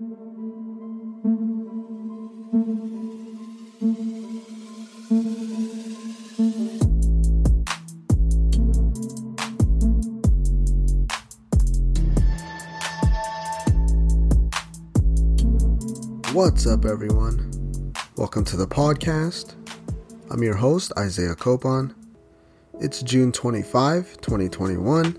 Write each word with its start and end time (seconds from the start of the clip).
What's 0.00 0.16
up, 16.66 16.86
everyone? 16.86 17.92
Welcome 18.16 18.44
to 18.46 18.56
the 18.56 18.66
podcast. 18.66 19.52
I'm 20.30 20.42
your 20.42 20.54
host, 20.54 20.94
Isaiah 20.96 21.34
Copon. 21.34 21.94
It's 22.80 23.02
June 23.02 23.32
25, 23.32 24.18
2021, 24.22 25.18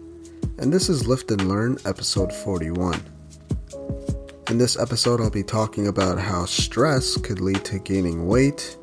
and 0.57 0.73
this 0.73 0.89
is 0.89 1.05
Lift 1.05 1.29
and 1.29 1.47
Learn, 1.47 1.77
episode 1.85 2.33
41. 2.33 3.10
In 4.51 4.57
this 4.57 4.77
episode, 4.77 5.21
I'll 5.21 5.29
be 5.29 5.43
talking 5.43 5.87
about 5.87 6.19
how 6.19 6.43
stress 6.43 7.15
could 7.15 7.39
lead 7.39 7.63
to 7.63 7.79
gaining 7.79 8.27
weight 8.27 8.75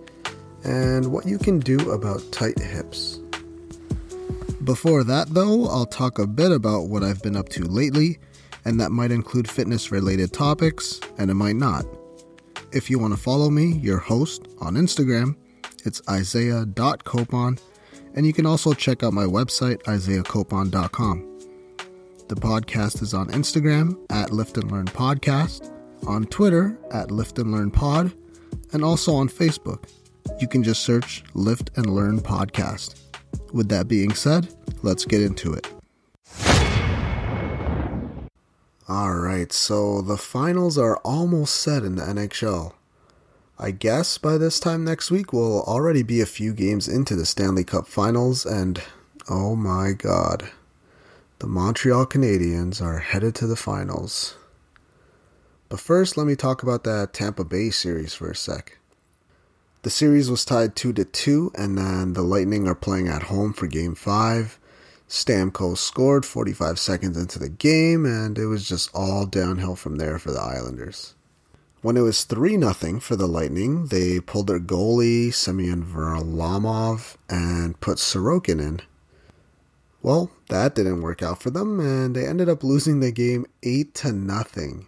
and 0.65 1.13
what 1.13 1.27
you 1.27 1.37
can 1.37 1.59
do 1.59 1.91
about 1.91 2.23
tight 2.33 2.59
hips. 2.59 3.21
Before 4.65 5.05
that, 5.05 5.29
though, 5.29 5.67
I'll 5.67 5.85
talk 5.85 6.19
a 6.19 6.27
bit 6.27 6.53
about 6.53 6.89
what 6.89 7.03
I've 7.03 7.21
been 7.21 7.37
up 7.37 7.51
to 7.51 7.65
lately, 7.65 8.19
and 8.65 8.81
that 8.81 8.93
might 8.93 9.11
include 9.11 9.47
fitness 9.47 9.93
related 9.93 10.33
topics, 10.33 11.01
and 11.19 11.31
it 11.31 11.35
might 11.35 11.57
not. 11.57 11.85
If 12.73 12.89
you 12.89 12.99
want 12.99 13.13
to 13.13 13.21
follow 13.21 13.51
me, 13.51 13.75
your 13.77 13.99
host, 13.99 14.49
on 14.63 14.73
Instagram, 14.77 15.37
it's 15.85 16.01
isaiah.copon, 16.09 17.61
and 18.15 18.25
you 18.25 18.33
can 18.33 18.47
also 18.47 18.73
check 18.73 19.03
out 19.03 19.13
my 19.13 19.25
website, 19.25 19.83
isaiahcopon.com. 19.83 21.38
The 22.29 22.35
podcast 22.35 23.01
is 23.01 23.15
on 23.15 23.29
Instagram 23.29 23.99
at 24.11 24.35
Lift 24.35 24.59
and 24.59 24.71
Learn 24.71 24.85
Podcast, 24.85 25.73
on 26.07 26.27
Twitter 26.27 26.79
at 26.93 27.11
Lift 27.11 27.39
and 27.39 27.51
Learn 27.51 27.71
Pod, 27.71 28.13
and 28.75 28.85
also 28.85 29.15
on 29.15 29.31
Facebook. 29.31 29.89
You 30.39 30.47
can 30.47 30.63
just 30.63 30.83
search 30.83 31.25
Lift 31.33 31.71
and 31.77 31.87
Learn 31.87 32.21
Podcast. 32.21 33.01
With 33.55 33.71
that 33.71 33.89
being 33.89 34.13
said, 34.13 34.55
let's 34.83 35.07
get 35.07 35.23
into 35.23 35.55
it. 35.55 35.73
Alright, 38.91 39.51
so 39.51 40.03
the 40.03 40.19
finals 40.19 40.77
are 40.77 40.99
almost 40.99 41.55
set 41.55 41.83
in 41.83 41.97
the 41.97 42.03
NHL. 42.03 42.75
I 43.59 43.71
guess 43.71 44.19
by 44.19 44.37
this 44.37 44.61
time 44.61 44.85
next 44.85 45.11
week 45.11 45.33
we'll 45.33 45.63
already 45.63 46.03
be 46.03 46.21
a 46.21 46.27
few 46.27 46.53
games 46.53 46.89
into 46.89 47.17
the 47.17 47.25
Stanley 47.25 47.65
Cup 47.65 47.87
finals, 47.87 48.45
and 48.45 48.83
oh 49.31 49.57
my 49.57 49.93
god, 49.93 50.51
the 51.41 51.47
Montreal 51.47 52.05
Canadiens 52.05 52.83
are 52.83 52.99
headed 52.99 53.35
to 53.37 53.47
the 53.47 53.55
finals. 53.55 54.35
But 55.69 55.79
first, 55.79 56.17
let 56.17 56.27
me 56.27 56.35
talk 56.35 56.65
about 56.65 56.83
that 56.85 57.13
Tampa 57.13 57.45
Bay 57.45 57.71
series 57.71 58.13
for 58.13 58.31
a 58.31 58.35
sec. 58.35 58.79
The 59.83 59.91
series 59.91 60.29
was 60.29 60.45
tied 60.45 60.75
2 60.75 60.93
to 60.95 61.05
2, 61.05 61.53
and 61.55 61.79
then 61.79 62.15
the 62.15 62.23
Lightning 62.23 62.67
are 62.67 62.75
playing 62.75 63.07
at 63.07 63.25
home 63.25 63.53
for 63.53 63.69
game 63.69 63.95
5. 63.95 64.59
Stamkos 65.09 65.79
scored 65.79 66.27
45 66.27 66.79
seconds 66.79 67.17
into 67.17 67.39
the 67.39 67.49
game, 67.49 68.05
and 68.05 68.37
it 68.37 68.47
was 68.47 68.69
just 68.69 68.91
all 68.93 69.25
downhill 69.25 69.77
from 69.77 69.97
there 69.97 70.19
for 70.19 70.33
the 70.33 70.41
Islanders. 70.41 71.15
When 71.83 71.97
it 71.97 72.01
was 72.01 72.25
3 72.25 72.61
0 72.61 72.99
for 72.99 73.15
the 73.15 73.29
Lightning, 73.29 73.87
they 73.87 74.19
pulled 74.19 74.49
their 74.49 74.59
goalie, 74.59 75.33
Semyon 75.33 75.85
Varlamov, 75.85 77.17
and 77.31 77.79
put 77.79 77.99
Sorokin 77.99 78.61
in. 78.61 78.81
Well, 80.03 80.31
that 80.49 80.75
didn't 80.75 81.03
work 81.03 81.23
out 81.23 81.43
for 81.43 81.51
them, 81.51 81.81
and 81.81 82.15
they 82.15 82.27
ended 82.27 82.49
up 82.49 82.63
losing 82.63 83.01
the 83.01 83.11
game 83.11 83.47
8 83.63 83.95
to 83.95 84.13
nothing. 84.13 84.87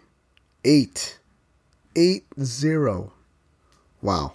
8. 0.64 1.18
8 1.96 2.24
0. 2.40 3.12
Wow. 4.02 4.34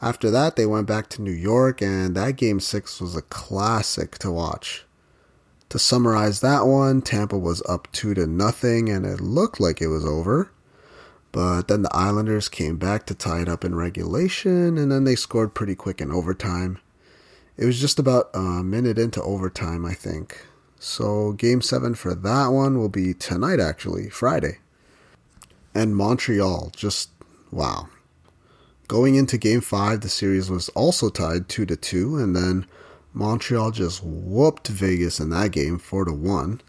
After 0.00 0.30
that, 0.30 0.56
they 0.56 0.66
went 0.66 0.86
back 0.86 1.08
to 1.10 1.22
New 1.22 1.32
York, 1.32 1.80
and 1.80 2.14
that 2.14 2.36
game 2.36 2.60
six 2.60 3.00
was 3.00 3.16
a 3.16 3.22
classic 3.22 4.18
to 4.18 4.30
watch. 4.30 4.84
To 5.70 5.78
summarize 5.78 6.40
that 6.40 6.66
one, 6.66 7.00
Tampa 7.00 7.38
was 7.38 7.62
up 7.68 7.88
two 7.92 8.14
to 8.14 8.26
nothing, 8.26 8.88
and 8.88 9.06
it 9.06 9.20
looked 9.20 9.60
like 9.60 9.80
it 9.80 9.88
was 9.88 10.04
over. 10.04 10.50
But 11.32 11.68
then 11.68 11.82
the 11.82 11.96
Islanders 11.96 12.48
came 12.48 12.76
back 12.76 13.06
to 13.06 13.14
tie 13.14 13.40
it 13.40 13.48
up 13.48 13.64
in 13.64 13.74
regulation, 13.74 14.78
and 14.78 14.92
then 14.92 15.04
they 15.04 15.16
scored 15.16 15.54
pretty 15.54 15.74
quick 15.74 16.00
in 16.00 16.12
overtime. 16.12 16.78
It 17.56 17.66
was 17.66 17.80
just 17.80 17.98
about 17.98 18.30
a 18.34 18.40
minute 18.64 18.98
into 18.98 19.22
overtime, 19.22 19.84
I 19.84 19.94
think. 19.94 20.44
So, 20.80 21.32
game 21.32 21.62
seven 21.62 21.94
for 21.94 22.14
that 22.14 22.48
one 22.48 22.78
will 22.78 22.88
be 22.88 23.14
tonight, 23.14 23.60
actually, 23.60 24.10
Friday. 24.10 24.58
And 25.74 25.96
Montreal, 25.96 26.72
just 26.76 27.10
wow. 27.50 27.88
Going 28.88 29.14
into 29.14 29.38
game 29.38 29.60
five, 29.60 30.00
the 30.00 30.08
series 30.08 30.50
was 30.50 30.68
also 30.70 31.08
tied 31.08 31.48
two 31.48 31.64
to 31.66 31.76
two, 31.76 32.18
and 32.18 32.34
then 32.36 32.66
Montreal 33.12 33.70
just 33.70 34.02
whooped 34.02 34.68
Vegas 34.68 35.20
in 35.20 35.30
that 35.30 35.52
game 35.52 35.78
four 35.78 36.04
to 36.04 36.12
one. 36.12 36.60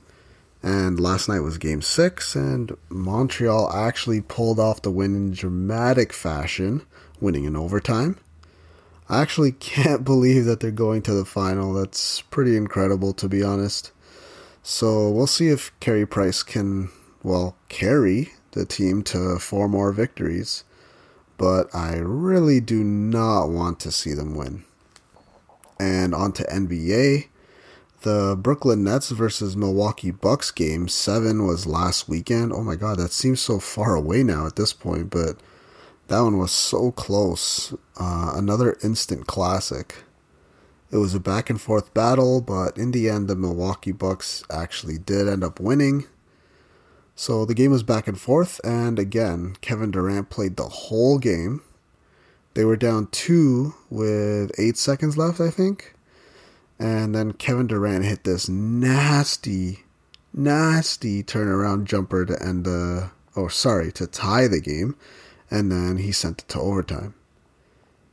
And 0.63 1.00
last 1.00 1.28
night 1.28 1.41
was 1.41 1.57
game 1.57 1.81
six, 1.81 2.35
and 2.35 2.75
Montreal 2.90 3.72
actually 3.73 4.22
pulled 4.22 4.59
off 4.59 4.81
the 4.81 4.91
win 4.91 5.16
in 5.16 5.31
dramatic 5.31 6.13
fashion, 6.13 6.84
winning 7.19 7.44
in 7.44 7.56
overtime. 7.56 8.17
I 9.07 9.21
actually 9.21 9.51
can't 9.59 10.03
believe 10.03 10.45
that 10.45 10.59
they're 10.59 10.71
going 10.71 11.01
to 11.03 11.13
the 11.13 11.25
final. 11.25 11.73
That's 11.73 12.21
pretty 12.21 12.55
incredible, 12.55 13.13
to 13.13 13.27
be 13.27 13.43
honest. 13.43 13.91
So 14.63 15.09
we'll 15.09 15.27
see 15.27 15.49
if 15.49 15.77
Carey 15.79 16.05
Price 16.05 16.41
can, 16.41 16.89
well, 17.23 17.55
carry 17.69 18.33
the 18.51 18.66
team 18.66 19.03
to 19.03 19.38
four 19.38 19.67
more 19.67 19.91
victories 19.91 20.63
but 21.38 21.73
I 21.73 21.97
really 21.97 22.59
do 22.59 22.83
not 22.83 23.49
want 23.49 23.79
to 23.81 23.91
see 23.91 24.13
them 24.13 24.35
win. 24.35 24.63
And 25.79 26.16
on 26.16 26.31
to 26.33 26.43
NBA. 26.43 27.27
The 28.01 28.37
Brooklyn 28.39 28.83
Nets 28.83 29.09
versus 29.09 29.57
Milwaukee 29.57 30.11
Bucks 30.11 30.51
game 30.51 30.87
7 30.87 31.45
was 31.45 31.66
last 31.66 32.07
weekend. 32.07 32.53
Oh 32.53 32.61
my 32.61 32.75
god, 32.75 32.99
that 32.99 33.11
seems 33.11 33.41
so 33.41 33.59
far 33.59 33.95
away 33.95 34.23
now 34.23 34.45
at 34.45 34.55
this 34.55 34.73
point, 34.73 35.09
but 35.09 35.37
that 36.07 36.21
one 36.21 36.38
was 36.38 36.51
so 36.51 36.91
close. 36.91 37.73
Uh, 37.99 38.33
another 38.35 38.77
instant 38.83 39.27
classic. 39.27 40.03
It 40.91 40.97
was 40.97 41.16
a 41.16 41.19
back 41.19 41.49
and 41.49 41.59
forth 41.59 41.93
battle, 41.93 42.41
but 42.41 42.77
in 42.77 42.91
the 42.91 43.09
end, 43.09 43.27
the 43.27 43.35
Milwaukee 43.35 43.91
Bucks 43.91 44.43
actually 44.49 44.97
did 44.97 45.27
end 45.27 45.43
up 45.43 45.59
winning. 45.59 46.05
So 47.16 47.45
the 47.45 47.55
game 47.55 47.71
was 47.71 47.83
back 47.83 48.07
and 48.07 48.19
forth, 48.19 48.59
and 48.63 48.99
again, 48.99 49.55
Kevin 49.61 49.91
Durant 49.91 50.29
played 50.29 50.57
the 50.57 50.67
whole 50.67 51.17
game. 51.17 51.61
They 52.53 52.66
were 52.66 52.75
down 52.75 53.07
two 53.07 53.73
with 53.89 54.51
eight 54.57 54.77
seconds 54.77 55.17
left, 55.17 55.41
I 55.41 55.49
think. 55.49 55.95
And 56.77 57.16
then 57.16 57.33
Kevin 57.33 57.67
Durant 57.67 58.05
hit 58.05 58.25
this 58.25 58.49
nasty, 58.49 59.85
nasty 60.33 61.23
turnaround 61.23 61.85
jumper 61.85 62.25
to 62.25 62.41
end 62.41 62.66
the, 62.66 63.11
oh, 63.35 63.47
sorry, 63.47 63.91
to 63.93 64.07
tie 64.07 64.47
the 64.47 64.61
game. 64.61 64.95
And 65.51 65.72
then 65.72 65.97
he 65.97 66.11
sent 66.11 66.41
it 66.41 66.50
to 66.50 66.59
overtime. 66.59 67.13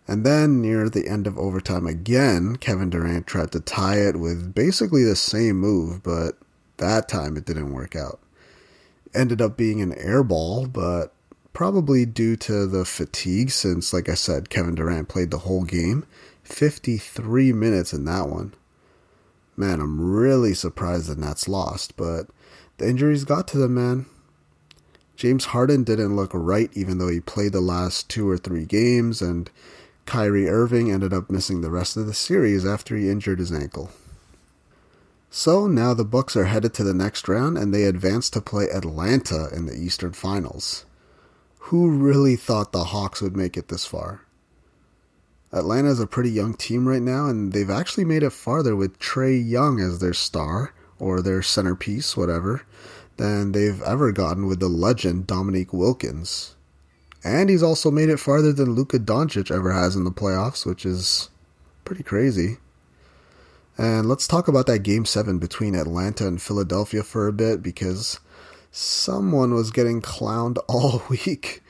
And 0.06 0.24
then 0.26 0.60
near 0.60 0.88
the 0.88 1.08
end 1.08 1.26
of 1.26 1.38
overtime 1.38 1.86
again, 1.86 2.56
Kevin 2.56 2.90
Durant 2.90 3.26
tried 3.26 3.52
to 3.52 3.60
tie 3.60 3.98
it 3.98 4.18
with 4.18 4.54
basically 4.54 5.04
the 5.04 5.16
same 5.16 5.58
move, 5.58 6.02
but 6.02 6.36
that 6.78 7.08
time 7.08 7.36
it 7.36 7.44
didn't 7.44 7.72
work 7.72 7.94
out 7.94 8.20
ended 9.14 9.40
up 9.40 9.56
being 9.56 9.80
an 9.80 9.92
air 9.94 10.22
ball, 10.22 10.66
but 10.66 11.12
probably 11.52 12.06
due 12.06 12.36
to 12.36 12.66
the 12.66 12.84
fatigue, 12.84 13.50
since, 13.50 13.92
like 13.92 14.08
I 14.08 14.14
said, 14.14 14.50
Kevin 14.50 14.74
Durant 14.74 15.08
played 15.08 15.30
the 15.30 15.38
whole 15.38 15.64
game 15.64 16.06
53 16.44 17.52
minutes 17.52 17.92
in 17.92 18.04
that 18.06 18.28
one. 18.28 18.54
Man, 19.56 19.80
I'm 19.80 20.00
really 20.00 20.54
surprised 20.54 21.08
the 21.08 21.16
Nets 21.16 21.46
lost, 21.46 21.96
but 21.96 22.26
the 22.78 22.88
injuries 22.88 23.24
got 23.24 23.46
to 23.48 23.58
them, 23.58 23.74
man. 23.74 24.06
James 25.16 25.46
Harden 25.46 25.84
didn't 25.84 26.16
look 26.16 26.30
right, 26.32 26.70
even 26.74 26.98
though 26.98 27.08
he 27.08 27.20
played 27.20 27.52
the 27.52 27.60
last 27.60 28.08
two 28.08 28.28
or 28.28 28.38
three 28.38 28.64
games, 28.64 29.22
and 29.22 29.50
Kyrie 30.06 30.48
Irving 30.48 30.90
ended 30.90 31.12
up 31.12 31.30
missing 31.30 31.60
the 31.60 31.70
rest 31.70 31.96
of 31.96 32.06
the 32.06 32.14
series 32.14 32.66
after 32.66 32.96
he 32.96 33.08
injured 33.08 33.38
his 33.38 33.52
ankle. 33.52 33.90
So 35.30 35.66
now 35.66 35.94
the 35.94 36.04
Bucks 36.04 36.36
are 36.36 36.44
headed 36.44 36.74
to 36.74 36.84
the 36.84 36.92
next 36.92 37.26
round 37.26 37.56
and 37.56 37.72
they 37.72 37.84
advance 37.84 38.28
to 38.30 38.42
play 38.42 38.68
Atlanta 38.68 39.48
in 39.54 39.64
the 39.64 39.74
Eastern 39.74 40.12
Finals. 40.12 40.84
Who 41.58 41.90
really 41.90 42.36
thought 42.36 42.72
the 42.72 42.84
Hawks 42.84 43.22
would 43.22 43.34
make 43.34 43.56
it 43.56 43.68
this 43.68 43.86
far? 43.86 44.26
Atlanta 45.50 45.88
is 45.88 46.00
a 46.00 46.06
pretty 46.06 46.30
young 46.30 46.52
team 46.52 46.86
right 46.86 47.00
now 47.00 47.28
and 47.28 47.52
they've 47.52 47.70
actually 47.70 48.04
made 48.04 48.22
it 48.22 48.34
farther 48.34 48.76
with 48.76 48.98
Trae 48.98 49.42
Young 49.42 49.80
as 49.80 50.00
their 50.00 50.12
star 50.12 50.74
or 50.98 51.22
their 51.22 51.40
centerpiece, 51.40 52.14
whatever, 52.14 52.66
than 53.16 53.52
they've 53.52 53.80
ever 53.82 54.12
gotten 54.12 54.46
with 54.46 54.60
the 54.60 54.68
legend 54.68 55.26
Dominique 55.26 55.72
Wilkins. 55.72 56.54
And 57.24 57.50
he's 57.50 57.62
also 57.62 57.90
made 57.90 58.08
it 58.08 58.18
farther 58.18 58.52
than 58.52 58.74
Luka 58.74 58.98
Doncic 58.98 59.54
ever 59.54 59.72
has 59.72 59.94
in 59.94 60.04
the 60.04 60.10
playoffs, 60.10 60.66
which 60.66 60.84
is 60.84 61.30
pretty 61.84 62.02
crazy. 62.02 62.58
And 63.78 64.08
let's 64.08 64.26
talk 64.26 64.48
about 64.48 64.66
that 64.66 64.80
game 64.80 65.04
seven 65.04 65.38
between 65.38 65.74
Atlanta 65.74 66.26
and 66.26 66.42
Philadelphia 66.42 67.02
for 67.02 67.26
a 67.26 67.32
bit 67.32 67.62
because 67.62 68.20
someone 68.70 69.54
was 69.54 69.70
getting 69.70 70.02
clowned 70.02 70.58
all 70.68 71.02
week. 71.08 71.62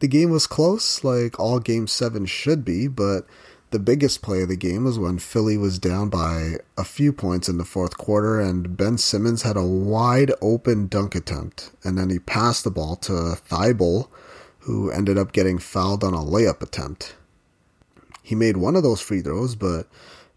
The 0.00 0.08
game 0.08 0.30
was 0.30 0.46
close, 0.46 1.04
like 1.04 1.38
all 1.38 1.60
Game 1.60 1.86
7 1.86 2.24
should 2.24 2.64
be, 2.64 2.88
but 2.88 3.26
the 3.70 3.78
biggest 3.78 4.20
play 4.22 4.42
of 4.42 4.48
the 4.48 4.56
game 4.56 4.84
was 4.84 4.98
when 4.98 5.18
Philly 5.18 5.56
was 5.56 5.78
down 5.78 6.08
by 6.08 6.56
a 6.76 6.84
few 6.84 7.12
points 7.12 7.48
in 7.48 7.58
the 7.58 7.64
fourth 7.64 7.96
quarter 7.96 8.40
and 8.40 8.76
Ben 8.76 8.98
Simmons 8.98 9.42
had 9.42 9.56
a 9.56 9.64
wide 9.64 10.32
open 10.40 10.88
dunk 10.88 11.14
attempt, 11.14 11.70
and 11.84 11.96
then 11.96 12.10
he 12.10 12.18
passed 12.18 12.64
the 12.64 12.70
ball 12.70 12.96
to 12.96 13.12
Thybulle, 13.12 14.08
who 14.60 14.90
ended 14.90 15.16
up 15.16 15.32
getting 15.32 15.58
fouled 15.58 16.02
on 16.02 16.14
a 16.14 16.18
layup 16.18 16.62
attempt. 16.62 17.14
He 18.22 18.34
made 18.34 18.56
one 18.56 18.76
of 18.76 18.82
those 18.82 19.00
free 19.00 19.22
throws, 19.22 19.54
but 19.54 19.88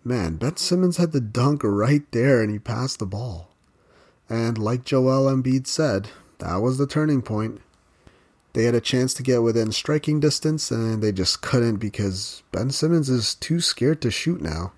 man, 0.04 0.36
Ben 0.36 0.58
Simmons 0.58 0.98
had 0.98 1.12
the 1.12 1.22
dunk 1.22 1.62
right 1.64 2.10
there 2.12 2.42
and 2.42 2.52
he 2.52 2.60
passed 2.60 3.00
the 3.00 3.06
ball. 3.06 3.50
And 4.30 4.58
like 4.58 4.86
Joel 4.86 5.32
Embiid 5.32 5.68
said, 5.68 6.10
that 6.40 6.58
was 6.58 6.78
the 6.78 6.88
turning 6.88 7.22
point. 7.22 7.62
They 8.54 8.66
had 8.66 8.76
a 8.76 8.82
chance 8.82 9.14
to 9.16 9.24
get 9.24 9.42
within 9.42 9.72
striking 9.72 10.20
distance 10.20 10.70
and 10.70 11.02
they 11.02 11.12
just 11.12 11.42
couldn't 11.42 11.78
because 11.78 12.44
Ben 12.52 12.70
Simmons 12.70 13.10
is 13.10 13.36
too 13.36 13.60
scared 13.60 14.02
to 14.02 14.12
shoot 14.12 14.42
now. 14.42 14.74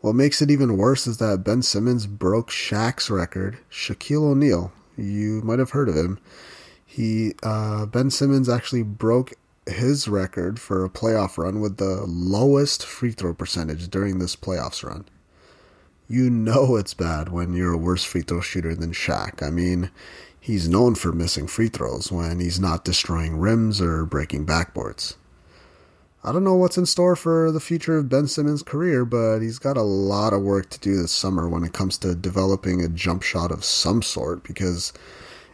What 0.00 0.14
makes 0.14 0.42
it 0.42 0.50
even 0.50 0.76
worse 0.76 1.06
is 1.06 1.16
that 1.16 1.44
Ben 1.44 1.62
Simmons 1.62 2.06
broke 2.06 2.50
Shaq's 2.50 3.08
record, 3.08 3.58
Shaquille 3.70 4.32
O'Neal. 4.32 4.70
You 4.98 5.40
might 5.42 5.58
have 5.58 5.70
heard 5.70 5.88
of 5.88 5.96
him. 5.96 6.18
He 6.84 7.32
uh, 7.42 7.86
Ben 7.86 8.10
Simmons 8.10 8.48
actually 8.48 8.82
broke 8.82 9.32
his 9.66 10.06
record 10.06 10.60
for 10.60 10.84
a 10.84 10.90
playoff 10.90 11.38
run 11.38 11.60
with 11.60 11.78
the 11.78 12.04
lowest 12.06 12.84
free 12.84 13.12
throw 13.12 13.32
percentage 13.32 13.88
during 13.88 14.18
this 14.18 14.36
playoffs 14.36 14.84
run. 14.84 15.06
You 16.06 16.28
know 16.28 16.76
it's 16.76 16.92
bad 16.92 17.30
when 17.30 17.54
you're 17.54 17.72
a 17.72 17.78
worse 17.78 18.04
free 18.04 18.20
throw 18.20 18.42
shooter 18.42 18.74
than 18.74 18.92
Shaq. 18.92 19.42
I 19.42 19.48
mean, 19.48 19.90
He's 20.44 20.68
known 20.68 20.94
for 20.94 21.10
missing 21.10 21.46
free 21.46 21.70
throws 21.70 22.12
when 22.12 22.38
he's 22.38 22.60
not 22.60 22.84
destroying 22.84 23.38
rims 23.38 23.80
or 23.80 24.04
breaking 24.04 24.44
backboards. 24.44 25.16
I 26.22 26.32
don't 26.32 26.44
know 26.44 26.54
what's 26.54 26.76
in 26.76 26.84
store 26.84 27.16
for 27.16 27.50
the 27.50 27.60
future 27.60 27.96
of 27.96 28.10
Ben 28.10 28.26
Simmons' 28.26 28.62
career, 28.62 29.06
but 29.06 29.38
he's 29.38 29.58
got 29.58 29.78
a 29.78 29.82
lot 29.82 30.34
of 30.34 30.42
work 30.42 30.68
to 30.68 30.80
do 30.80 30.96
this 30.96 31.12
summer 31.12 31.48
when 31.48 31.64
it 31.64 31.72
comes 31.72 31.96
to 31.96 32.14
developing 32.14 32.84
a 32.84 32.90
jump 32.90 33.22
shot 33.22 33.50
of 33.50 33.64
some 33.64 34.02
sort 34.02 34.44
because 34.44 34.92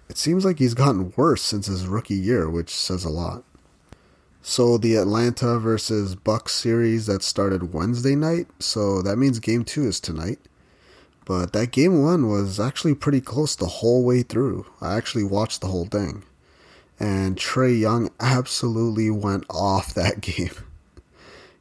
it 0.08 0.18
seems 0.18 0.44
like 0.44 0.58
he's 0.58 0.74
gotten 0.74 1.12
worse 1.14 1.42
since 1.42 1.66
his 1.66 1.86
rookie 1.86 2.16
year, 2.16 2.50
which 2.50 2.74
says 2.74 3.04
a 3.04 3.10
lot. 3.10 3.44
So 4.42 4.76
the 4.76 4.96
Atlanta 4.96 5.60
versus 5.60 6.16
Bucks 6.16 6.52
series 6.52 7.06
that 7.06 7.22
started 7.22 7.72
Wednesday 7.72 8.16
night, 8.16 8.48
so 8.58 9.02
that 9.02 9.18
means 9.18 9.38
game 9.38 9.64
2 9.64 9.84
is 9.84 10.00
tonight. 10.00 10.40
But 11.24 11.52
that 11.52 11.70
game 11.70 12.02
one 12.02 12.28
was 12.28 12.58
actually 12.58 12.94
pretty 12.94 13.20
close 13.20 13.54
the 13.54 13.66
whole 13.66 14.04
way 14.04 14.22
through. 14.22 14.66
I 14.80 14.96
actually 14.96 15.24
watched 15.24 15.60
the 15.60 15.68
whole 15.68 15.86
thing. 15.86 16.24
And 16.98 17.36
Trae 17.36 17.78
Young 17.78 18.10
absolutely 18.20 19.10
went 19.10 19.44
off 19.48 19.94
that 19.94 20.20
game. 20.20 20.54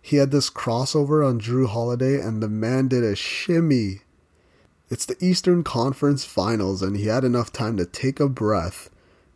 He 0.01 0.17
had 0.17 0.31
this 0.31 0.49
crossover 0.49 1.27
on 1.27 1.39
Jrue 1.39 1.67
Holiday, 1.67 2.19
and 2.19 2.41
the 2.41 2.49
man 2.49 2.87
did 2.87 3.03
a 3.03 3.15
shimmy. 3.15 4.01
It's 4.89 5.05
the 5.05 5.23
Eastern 5.23 5.63
Conference 5.63 6.25
Finals, 6.25 6.81
and 6.81 6.97
he 6.97 7.05
had 7.05 7.23
enough 7.23 7.53
time 7.53 7.77
to 7.77 7.85
take 7.85 8.19
a 8.19 8.27
breath, 8.27 8.89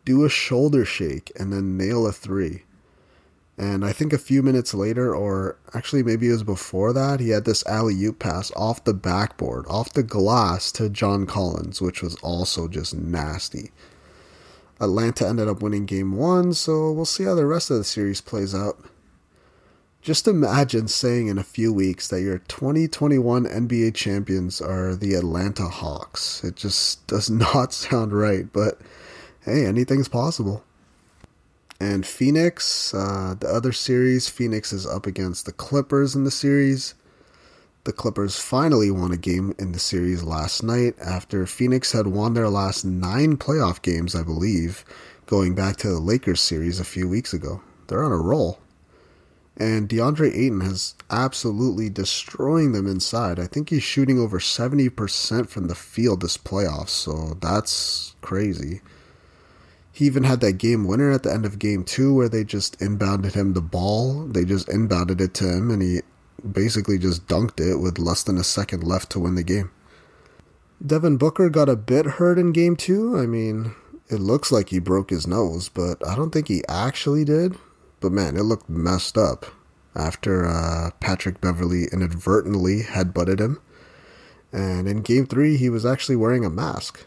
do 0.04 0.26
a 0.26 0.30
shoulder 0.30 0.84
shake, 0.84 1.32
and 1.40 1.54
then 1.54 1.78
nail 1.78 2.08
a 2.08 2.12
three. 2.12 2.64
And 3.58 3.86
I 3.86 3.92
think 3.92 4.14
a 4.14 4.18
few 4.18 4.42
minutes 4.42 4.74
later, 4.74 5.16
or 5.16 5.58
actually 5.74 6.02
maybe 6.02 6.28
it 6.28 6.32
was 6.32 6.44
before 6.44 6.92
that, 6.94 7.20
he 7.20 7.30
had 7.30 7.46
this 7.46 7.66
alley 7.68 8.04
oop 8.04 8.18
pass 8.18 8.52
off 8.56 8.84
the 8.84 8.96
backboard, 8.96 9.66
off 9.68 9.94
the 9.94 10.02
glass 10.02 10.72
to 10.74 10.90
John 10.90 11.28
Collins, 11.28 11.80
which 11.80 12.02
was 12.02 12.16
also 12.16 12.68
just 12.68 12.96
nasty. 12.96 13.72
Atlanta 14.80 15.28
ended 15.28 15.48
up 15.48 15.62
winning 15.62 15.86
game 15.86 16.18
one, 16.18 16.54
so 16.54 16.92
we'll 16.92 17.06
see 17.06 17.26
how 17.26 17.36
the 17.36 17.46
rest 17.46 17.70
of 17.70 17.78
the 17.78 17.84
series 17.84 18.22
plays 18.22 18.56
out. 18.56 18.80
Just 20.02 20.28
imagine 20.28 20.90
saying 20.90 21.28
in 21.28 21.38
a 21.38 21.44
few 21.44 21.72
weeks 21.72 22.10
that 22.10 22.22
your 22.22 22.40
2021 22.40 23.46
NBA 23.46 23.94
champions 23.94 24.60
are 24.60 24.96
the 24.96 25.14
Atlanta 25.14 25.70
Hawks. 25.70 26.44
It 26.44 26.56
just 26.56 27.06
does 27.08 27.30
not 27.30 27.72
sound 27.72 28.12
right, 28.12 28.52
but 28.52 28.82
hey, 29.46 29.66
anything's 29.66 30.10
possible. 30.10 30.64
And 31.84 32.06
Phoenix, 32.06 32.94
uh, 32.94 33.36
the 33.38 33.50
other 33.50 33.74
series, 33.74 34.30
Phoenix 34.30 34.72
is 34.72 34.88
up 34.88 35.06
against 35.06 35.46
the 35.46 35.52
Clippers 35.52 36.16
in 36.16 36.24
the 36.24 36.32
series. 36.32 36.94
The 37.84 37.92
Clippers 37.92 38.40
finally 38.40 38.90
won 38.90 39.12
a 39.12 39.18
game 39.18 39.54
in 39.60 39.74
the 39.74 39.80
series 39.80 40.24
last 40.24 40.64
night 40.64 40.96
after 41.04 41.46
Phoenix 41.46 41.92
had 41.92 42.08
won 42.08 42.36
their 42.36 42.48
last 42.48 42.86
nine 42.86 43.36
playoff 43.36 43.82
games, 43.82 44.16
I 44.16 44.24
believe, 44.24 44.86
going 45.26 45.56
back 45.56 45.76
to 45.78 45.90
the 45.90 46.00
Lakers 46.00 46.40
series 46.40 46.80
a 46.80 46.86
few 46.86 47.06
weeks 47.06 47.34
ago. 47.34 47.62
They're 47.88 48.06
on 48.06 48.14
a 48.14 48.18
roll. 48.18 48.60
And 49.58 49.90
DeAndre 49.90 50.34
Ayton 50.34 50.62
has 50.62 50.96
absolutely 51.10 51.90
destroying 51.90 52.72
them 52.72 52.88
inside. 52.88 53.42
I 53.42 53.48
think 53.48 53.70
he's 53.70 53.84
shooting 53.84 54.18
over 54.22 54.40
70% 54.40 55.50
from 55.50 55.68
the 55.68 55.76
field 55.76 56.22
this 56.22 56.38
playoff, 56.38 56.88
so 56.88 57.38
that's 57.42 58.16
crazy. 58.22 58.80
He 59.94 60.06
even 60.06 60.24
had 60.24 60.42
that 60.42 60.54
game 60.54 60.86
winner 60.86 61.12
at 61.12 61.22
the 61.22 61.32
end 61.32 61.46
of 61.46 61.60
game 61.60 61.84
two 61.84 62.16
where 62.16 62.28
they 62.28 62.44
just 62.44 62.80
inbounded 62.80 63.34
him 63.34 63.54
the 63.54 63.62
ball. 63.62 64.26
They 64.26 64.44
just 64.44 64.68
inbounded 64.68 65.22
it 65.22 65.36
to 65.36 65.48
him 65.48 65.70
and 65.70 65.84
he 65.84 66.02
basically 66.52 66.98
just 66.98 67.28
dunked 67.28 67.60
it 67.60 67.78
with 67.78 68.00
less 68.00 68.24
than 68.24 68.38
a 68.38 68.44
second 68.44 68.84
left 68.84 69.12
to 69.12 69.20
win 69.20 69.36
the 69.36 69.44
game. 69.44 69.70
Devin 70.86 71.18
Booker 71.18 71.48
got 71.48 71.70
a 71.70 71.76
bit 71.76 72.06
hurt 72.06 72.40
in 72.40 72.52
game 72.52 72.76
two. 72.76 73.18
I 73.18 73.28
mean, 73.28 73.76
it 74.10 74.20
looks 74.20 74.52
like 74.52 74.70
he 74.70 74.80
broke 74.80 75.12
his 75.12 75.28
nose, 75.28 75.70
but 75.70 76.06
I 76.06 76.16
don't 76.16 76.32
think 76.32 76.48
he 76.48 76.64
actually 76.68 77.24
did. 77.24 77.56
But 78.00 78.12
man, 78.12 78.36
it 78.36 78.44
looked 78.44 78.68
messed 78.68 79.18
up 79.18 79.46
after 79.96 80.46
uh, 80.46 80.90
Patrick 81.00 81.40
Beverley 81.40 81.86
inadvertently 81.94 82.82
headbutted 82.82 83.40
him. 83.40 83.62
And 84.52 84.88
in 84.88 85.02
game 85.02 85.28
three, 85.28 85.56
he 85.58 85.70
was 85.70 85.86
actually 85.86 86.16
wearing 86.16 86.44
a 86.44 86.50
mask. 86.50 87.06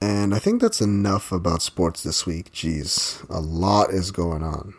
And 0.00 0.34
I 0.34 0.38
think 0.38 0.60
that's 0.60 0.80
enough 0.80 1.32
about 1.32 1.62
sports 1.62 2.02
this 2.02 2.24
week. 2.24 2.52
Jeez, 2.52 3.28
a 3.28 3.40
lot 3.40 3.90
is 3.90 4.10
going 4.10 4.42
on. 4.42 4.74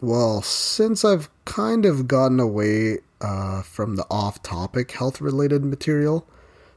Well, 0.00 0.42
since 0.42 1.04
I've 1.04 1.30
kind 1.46 1.86
of 1.86 2.06
gotten 2.06 2.38
away 2.38 2.98
uh, 3.20 3.62
from 3.62 3.96
the 3.96 4.06
off 4.10 4.42
topic 4.42 4.92
health 4.92 5.22
related 5.22 5.64
material, 5.64 6.26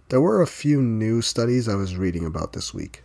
there 0.08 0.22
were 0.22 0.42
a 0.42 0.48
few 0.48 0.82
new 0.82 1.22
studies 1.22 1.68
I 1.68 1.76
was 1.76 1.98
reading 1.98 2.26
about 2.26 2.54
this 2.54 2.74
week. 2.74 3.04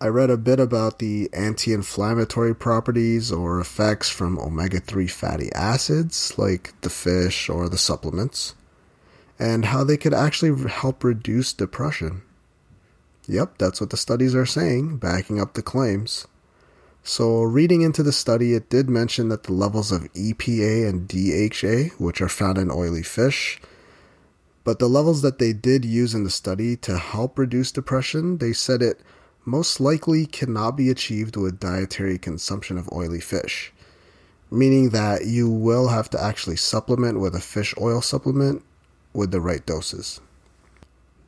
I 0.00 0.08
read 0.08 0.28
a 0.28 0.36
bit 0.36 0.58
about 0.58 0.98
the 0.98 1.30
anti 1.32 1.72
inflammatory 1.72 2.54
properties 2.54 3.30
or 3.30 3.60
effects 3.60 4.10
from 4.10 4.38
omega 4.38 4.80
3 4.80 5.06
fatty 5.06 5.52
acids, 5.52 6.36
like 6.36 6.74
the 6.80 6.90
fish 6.90 7.48
or 7.48 7.68
the 7.68 7.78
supplements, 7.78 8.54
and 9.38 9.66
how 9.66 9.84
they 9.84 9.96
could 9.96 10.12
actually 10.12 10.68
help 10.68 11.04
reduce 11.04 11.52
depression. 11.52 12.22
Yep, 13.26 13.58
that's 13.58 13.80
what 13.80 13.90
the 13.90 13.96
studies 13.96 14.34
are 14.34 14.46
saying, 14.46 14.98
backing 14.98 15.40
up 15.40 15.54
the 15.54 15.62
claims. 15.62 16.26
So, 17.02 17.42
reading 17.42 17.82
into 17.82 18.02
the 18.02 18.12
study, 18.12 18.54
it 18.54 18.70
did 18.70 18.88
mention 18.88 19.28
that 19.28 19.44
the 19.44 19.52
levels 19.52 19.92
of 19.92 20.12
EPA 20.14 20.88
and 20.88 21.08
DHA, 21.08 21.94
which 22.02 22.20
are 22.20 22.28
found 22.28 22.58
in 22.58 22.70
oily 22.70 23.02
fish, 23.02 23.60
but 24.64 24.78
the 24.78 24.88
levels 24.88 25.20
that 25.20 25.38
they 25.38 25.52
did 25.52 25.84
use 25.84 26.14
in 26.14 26.24
the 26.24 26.30
study 26.30 26.76
to 26.78 26.96
help 26.96 27.38
reduce 27.38 27.70
depression, 27.72 28.38
they 28.38 28.54
said 28.54 28.80
it 28.80 29.00
most 29.44 29.80
likely 29.80 30.24
cannot 30.24 30.72
be 30.72 30.88
achieved 30.88 31.36
with 31.36 31.60
dietary 31.60 32.16
consumption 32.18 32.78
of 32.78 32.90
oily 32.90 33.20
fish, 33.20 33.72
meaning 34.50 34.90
that 34.90 35.26
you 35.26 35.50
will 35.50 35.88
have 35.88 36.08
to 36.10 36.22
actually 36.22 36.56
supplement 36.56 37.20
with 37.20 37.34
a 37.34 37.40
fish 37.40 37.74
oil 37.78 38.00
supplement 38.00 38.64
with 39.12 39.30
the 39.30 39.40
right 39.40 39.64
doses. 39.66 40.20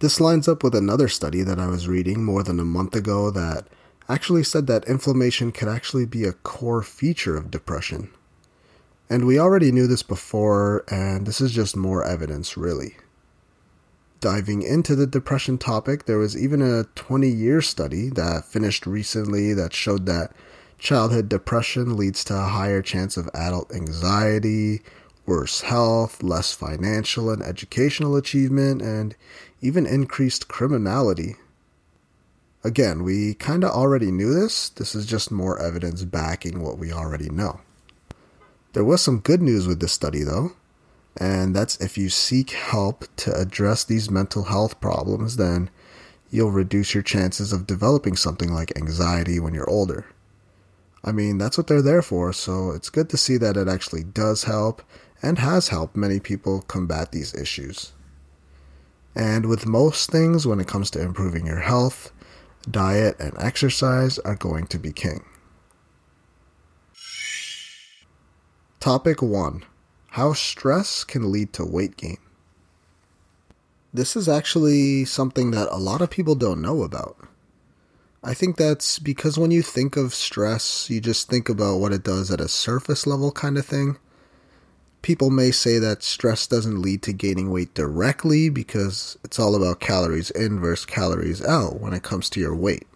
This 0.01 0.21
lines 0.21 0.47
up 0.47 0.63
with 0.63 0.75
another 0.75 1.09
study 1.09 1.43
that 1.43 1.59
I 1.59 1.69
was 1.69 1.89
reading 1.89 2.23
more 2.23 2.43
than 2.43 2.61
a 2.61 2.65
month 2.65 2.95
ago 2.95 3.31
that 3.31 3.67
actually 4.11 4.45
said 4.45 4.67
that 4.67 4.85
inflammation 4.85 5.53
could 5.53 5.69
actually 5.69 6.05
be 6.05 6.25
a 6.25 6.35
core 6.35 6.83
feature 6.83 7.37
of 7.37 7.51
depression. 7.51 8.11
And 9.09 9.25
we 9.25 9.39
already 9.39 9.73
knew 9.73 9.87
this 9.87 10.03
before, 10.03 10.85
and 10.91 11.27
this 11.27 11.41
is 11.41 11.53
just 11.53 11.77
more 11.77 12.05
evidence, 12.05 12.59
really. 12.59 12.97
Diving 14.21 14.63
into 14.63 14.95
the 14.95 15.07
depression 15.07 15.57
topic, 15.57 16.05
there 16.05 16.19
was 16.19 16.37
even 16.37 16.61
a 16.61 16.85
20 16.95 17.29
year 17.29 17.63
study 17.63 18.11
that 18.11 18.45
finished 18.45 18.87
recently 18.87 19.55
that 19.55 19.73
showed 19.73 20.05
that 20.07 20.33
childhood 20.79 21.29
depression 21.29 21.97
leads 21.97 22.23
to 22.25 22.37
a 22.37 22.49
higher 22.49 22.83
chance 22.83 23.17
of 23.17 23.31
adult 23.33 23.73
anxiety, 23.75 24.83
worse 25.27 25.63
health, 25.63 26.23
less 26.23 26.53
financial 26.53 27.31
and 27.31 27.43
educational 27.43 28.17
achievement, 28.17 28.83
and 28.83 29.15
even 29.61 29.87
increased 29.87 30.49
criminality. 30.49 31.37
Again, 32.63 33.03
we 33.03 33.35
kinda 33.35 33.71
already 33.71 34.11
knew 34.11 34.35
this, 34.35 34.69
this 34.69 34.95
is 34.95 35.07
just 35.07 35.31
more 35.31 35.59
evidence 35.61 36.05
backing 36.05 36.61
what 36.61 36.79
we 36.79 36.93
already 36.93 37.29
know. 37.29 37.61
There 38.73 38.85
was 38.85 39.01
some 39.01 39.21
good 39.21 39.41
news 39.41 39.67
with 39.67 39.81
this 39.81 39.93
study 39.93 40.23
though, 40.23 40.53
and 41.17 41.57
that's 41.57 41.81
if 41.81 41.97
you 41.97 42.11
seek 42.11 42.51
help 42.51 43.05
to 43.17 43.35
address 43.35 43.85
these 43.85 44.11
mental 44.11 44.45
health 44.45 44.81
problems, 44.81 45.37
then 45.37 45.71
you'll 46.31 46.51
reduce 46.51 46.93
your 46.93 47.03
chances 47.03 47.53
of 47.53 47.67
developing 47.67 48.17
something 48.17 48.53
like 48.53 48.77
anxiety 48.77 49.41
when 49.41 49.55
you're 49.55 49.71
older. 49.71 50.07
I 51.03 51.13
mean, 51.13 51.39
that's 51.39 51.57
what 51.57 51.69
they're 51.69 51.81
there 51.81 52.03
for, 52.03 52.33
so 52.33 52.73
it's 52.73 52.91
good 52.91 53.09
to 53.11 53.17
see 53.17 53.37
that 53.39 53.57
it 53.57 53.69
actually 53.69 54.03
does 54.03 54.45
help 54.45 54.83
and 55.23 55.39
has 55.39 55.69
helped 55.69 55.97
many 55.97 56.21
people 56.21 56.63
combat 56.63 57.13
these 57.13 57.33
issues. 57.33 57.93
And 59.17 59.47
with 59.47 59.67
most 59.67 60.11
things, 60.11 60.47
when 60.47 60.61
it 60.61 60.69
comes 60.69 60.91
to 60.91 61.01
improving 61.01 61.47
your 61.47 61.61
health, 61.61 62.13
diet 62.71 63.17
and 63.19 63.33
exercise 63.39 64.19
are 64.21 64.37
going 64.37 64.67
to 64.67 64.79
be 64.79 64.93
king. 64.93 65.25
Topic 68.79 69.23
1 69.23 69.65
How 70.09 70.35
stress 70.35 71.03
can 71.03 71.33
lead 71.33 71.55
to 71.55 71.65
weight 71.65 71.97
gain. 71.97 72.19
This 73.95 74.17
is 74.17 74.29
actually 74.29 75.07
something 75.07 75.51
that 75.53 75.69
a 75.71 75.79
lot 75.79 76.03
of 76.03 76.11
people 76.11 76.35
don't 76.35 76.61
know 76.61 76.83
about. 76.83 77.17
I 78.23 78.35
think 78.35 78.57
that's 78.57 78.99
because 78.99 79.39
when 79.39 79.51
you 79.51 79.63
think 79.63 79.97
of 79.97 80.13
stress, 80.13 80.91
you 80.91 81.01
just 81.01 81.31
think 81.31 81.49
about 81.49 81.79
what 81.79 81.93
it 81.95 82.03
does 82.03 82.31
at 82.31 82.41
a 82.41 82.49
surface 82.49 83.07
level 83.07 83.33
kind 83.33 83.57
of 83.57 83.65
thing 83.65 83.97
people 85.07 85.31
may 85.31 85.53
say 85.53 85.79
that 85.79 86.03
stress 86.03 86.49
doesn't 86.49 86.83
lead 86.83 87.01
to 87.01 87.13
gaining 87.13 87.49
weight 87.49 87.73
directly 87.75 88.49
because 88.49 89.17
it's 89.23 89.39
all 89.39 89.55
about 89.55 89.79
calories 89.79 90.33
in 90.33 90.59
versus 90.59 90.85
calories 90.85 91.41
out 91.45 91.81
when 91.81 91.93
it 91.93 92.03
comes 92.03 92.29
to 92.29 92.41
your 92.41 92.57
weight. 92.57 92.89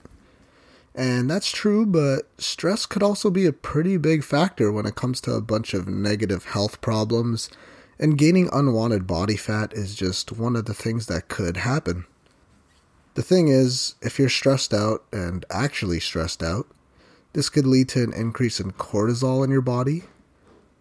And 0.93 1.31
that's 1.31 1.53
true, 1.53 1.87
but 1.87 2.29
stress 2.37 2.85
could 2.85 3.05
also 3.05 3.31
be 3.31 3.47
a 3.47 3.53
pretty 3.53 3.97
big 3.97 4.25
factor 4.25 4.73
when 4.73 4.87
it 4.87 4.97
comes 4.97 5.21
to 5.21 5.35
a 5.35 5.41
bunch 5.41 5.73
of 5.73 5.87
negative 5.87 6.47
health 6.47 6.81
problems, 6.81 7.49
and 7.97 8.19
gaining 8.19 8.49
unwanted 8.53 9.07
body 9.07 9.37
fat 9.37 9.73
is 9.73 9.95
just 9.95 10.33
one 10.33 10.57
of 10.57 10.65
the 10.65 10.75
things 10.75 11.07
that 11.07 11.29
could 11.29 11.59
happen. 11.59 12.07
The 13.15 13.23
thing 13.23 13.47
is, 13.47 13.95
if 14.03 14.19
you're 14.19 14.29
stressed 14.29 14.75
out 14.75 15.05
and 15.13 15.45
actually 15.49 16.01
stressed 16.01 16.43
out, 16.43 16.67
this 17.35 17.49
could 17.49 17.69
lead 17.69 17.89
to 17.91 18.03
an 18.03 18.13
increase 18.13 18.59
in 18.59 18.73
cortisol 18.73 19.45
in 19.45 19.53
your 19.53 19.63
body, 19.63 20.03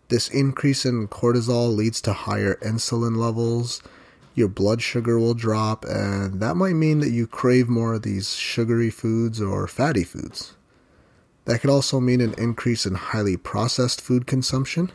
this 0.09 0.27
increase 0.29 0.85
in 0.85 1.07
cortisol 1.07 1.75
leads 1.75 2.01
to 2.01 2.13
higher 2.13 2.55
insulin 2.55 3.15
levels. 3.15 3.81
Your 4.35 4.47
blood 4.47 4.81
sugar 4.81 5.19
will 5.19 5.33
drop, 5.33 5.85
and 5.85 6.39
that 6.39 6.55
might 6.55 6.73
mean 6.73 6.99
that 6.99 7.11
you 7.11 7.27
crave 7.27 7.69
more 7.69 7.93
of 7.93 8.01
these 8.01 8.33
sugary 8.35 8.89
foods 8.89 9.41
or 9.41 9.67
fatty 9.67 10.03
foods. 10.03 10.55
That 11.45 11.61
could 11.61 11.69
also 11.69 11.99
mean 11.99 12.21
an 12.21 12.35
increase 12.37 12.85
in 12.85 12.95
highly 12.95 13.37
processed 13.37 14.01
food 14.01 14.27
consumption. 14.27 14.91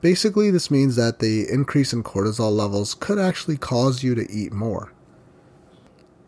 Basically, 0.00 0.50
this 0.50 0.70
means 0.70 0.96
that 0.96 1.20
the 1.20 1.48
increase 1.48 1.92
in 1.92 2.02
cortisol 2.02 2.52
levels 2.52 2.94
could 2.94 3.18
actually 3.18 3.56
cause 3.56 4.02
you 4.02 4.14
to 4.14 4.30
eat 4.30 4.52
more. 4.52 4.92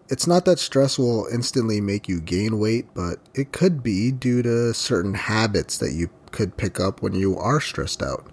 It's 0.09 0.27
not 0.27 0.45
that 0.45 0.59
stress 0.59 0.99
will 0.99 1.27
instantly 1.33 1.81
make 1.81 2.09
you 2.09 2.21
gain 2.21 2.59
weight, 2.59 2.87
but 2.95 3.19
it 3.35 3.53
could 3.53 3.83
be 3.83 4.13
due 4.13 4.43
to 4.43 4.75
certain 4.75 5.15
habits 5.15 5.79
that 5.79 5.93
you 5.93 6.11
could 6.35 6.59
pick 6.59 6.79
up 6.79 7.01
when 7.01 7.15
you 7.15 7.39
are 7.39 7.61
stressed 7.61 8.03
out. 8.03 8.27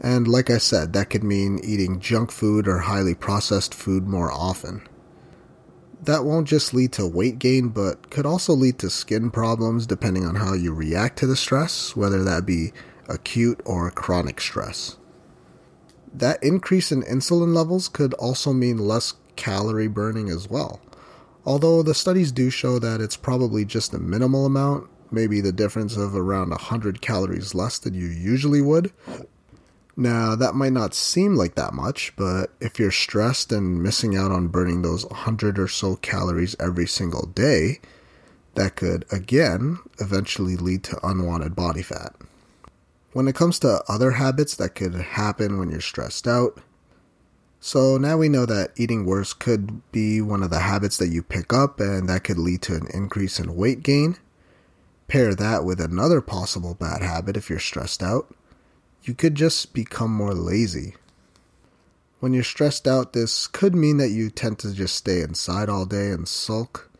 And 0.00 0.28
like 0.28 0.50
I 0.50 0.58
said, 0.58 0.92
that 0.92 1.08
could 1.08 1.24
mean 1.24 1.60
eating 1.62 2.00
junk 2.00 2.30
food 2.30 2.68
or 2.68 2.80
highly 2.80 3.14
processed 3.14 3.72
food 3.72 4.06
more 4.06 4.30
often. 4.30 4.82
That 6.02 6.24
won't 6.24 6.48
just 6.48 6.74
lead 6.74 6.92
to 6.94 7.06
weight 7.06 7.38
gain, 7.38 7.68
but 7.68 8.10
could 8.10 8.26
also 8.26 8.52
lead 8.52 8.78
to 8.80 8.90
skin 8.90 9.30
problems 9.30 9.86
depending 9.86 10.26
on 10.26 10.34
how 10.34 10.52
you 10.52 10.74
react 10.74 11.18
to 11.20 11.26
the 11.26 11.36
stress, 11.36 11.96
whether 11.96 12.22
that 12.24 12.44
be 12.44 12.72
acute 13.08 13.62
or 13.64 13.90
chronic 13.90 14.40
stress. 14.40 14.98
That 16.12 16.42
increase 16.42 16.92
in 16.92 17.02
insulin 17.04 17.54
levels 17.54 17.88
could 17.88 18.12
also 18.14 18.52
mean 18.52 18.76
less 18.76 19.14
calorie 19.36 19.88
burning 19.88 20.28
as 20.28 20.50
well. 20.50 20.80
Although 21.46 21.82
the 21.82 21.94
studies 21.94 22.32
do 22.32 22.50
show 22.50 22.78
that 22.78 23.00
it's 23.00 23.16
probably 23.16 23.64
just 23.64 23.94
a 23.94 23.98
minimal 23.98 24.46
amount, 24.46 24.88
maybe 25.10 25.40
the 25.40 25.52
difference 25.52 25.96
of 25.96 26.14
around 26.14 26.50
100 26.50 27.00
calories 27.00 27.54
less 27.54 27.78
than 27.78 27.94
you 27.94 28.06
usually 28.06 28.60
would. 28.60 28.92
Now, 29.96 30.34
that 30.34 30.54
might 30.54 30.72
not 30.72 30.94
seem 30.94 31.36
like 31.36 31.54
that 31.54 31.72
much, 31.72 32.12
but 32.16 32.50
if 32.60 32.78
you're 32.78 32.90
stressed 32.90 33.52
and 33.52 33.82
missing 33.82 34.16
out 34.16 34.32
on 34.32 34.48
burning 34.48 34.82
those 34.82 35.06
100 35.06 35.58
or 35.58 35.68
so 35.68 35.96
calories 35.96 36.56
every 36.58 36.86
single 36.86 37.26
day, 37.26 37.80
that 38.54 38.76
could, 38.76 39.04
again, 39.12 39.78
eventually 40.00 40.56
lead 40.56 40.82
to 40.84 41.06
unwanted 41.06 41.54
body 41.54 41.82
fat. 41.82 42.14
When 43.12 43.28
it 43.28 43.36
comes 43.36 43.60
to 43.60 43.84
other 43.88 44.12
habits 44.12 44.56
that 44.56 44.74
could 44.74 44.94
happen 44.94 45.58
when 45.58 45.70
you're 45.70 45.80
stressed 45.80 46.26
out, 46.26 46.60
so 47.60 47.96
now 47.96 48.18
we 48.18 48.28
know 48.28 48.44
that 48.44 48.72
eating 48.76 49.06
worse 49.06 49.32
could 49.32 49.90
be 49.90 50.20
one 50.20 50.42
of 50.42 50.50
the 50.50 50.58
habits 50.58 50.98
that 50.98 51.08
you 51.08 51.22
pick 51.22 51.52
up, 51.52 51.80
and 51.80 52.08
that 52.08 52.24
could 52.24 52.36
lead 52.36 52.60
to 52.62 52.74
an 52.74 52.88
increase 52.92 53.38
in 53.38 53.54
weight 53.54 53.82
gain. 53.82 54.16
Pair 55.08 55.34
that 55.34 55.64
with 55.64 55.80
another 55.80 56.20
possible 56.20 56.74
bad 56.74 57.02
habit 57.02 57.36
if 57.36 57.50
you're 57.50 57.58
stressed 57.58 58.02
out. 58.02 58.34
You 59.02 59.14
could 59.14 59.34
just 59.34 59.74
become 59.74 60.12
more 60.12 60.34
lazy. 60.34 60.94
When 62.20 62.32
you're 62.32 62.42
stressed 62.42 62.88
out, 62.88 63.12
this 63.12 63.46
could 63.46 63.74
mean 63.74 63.98
that 63.98 64.08
you 64.08 64.30
tend 64.30 64.58
to 64.60 64.72
just 64.72 64.94
stay 64.96 65.20
inside 65.20 65.68
all 65.68 65.84
day 65.84 66.10
and 66.10 66.26
sulk. 66.26 66.90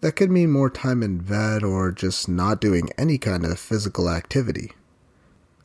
That 0.00 0.16
could 0.16 0.30
mean 0.30 0.50
more 0.50 0.70
time 0.70 1.02
in 1.02 1.18
bed 1.18 1.62
or 1.62 1.92
just 1.92 2.28
not 2.28 2.60
doing 2.60 2.90
any 2.98 3.16
kind 3.16 3.44
of 3.44 3.60
physical 3.60 4.10
activity. 4.10 4.72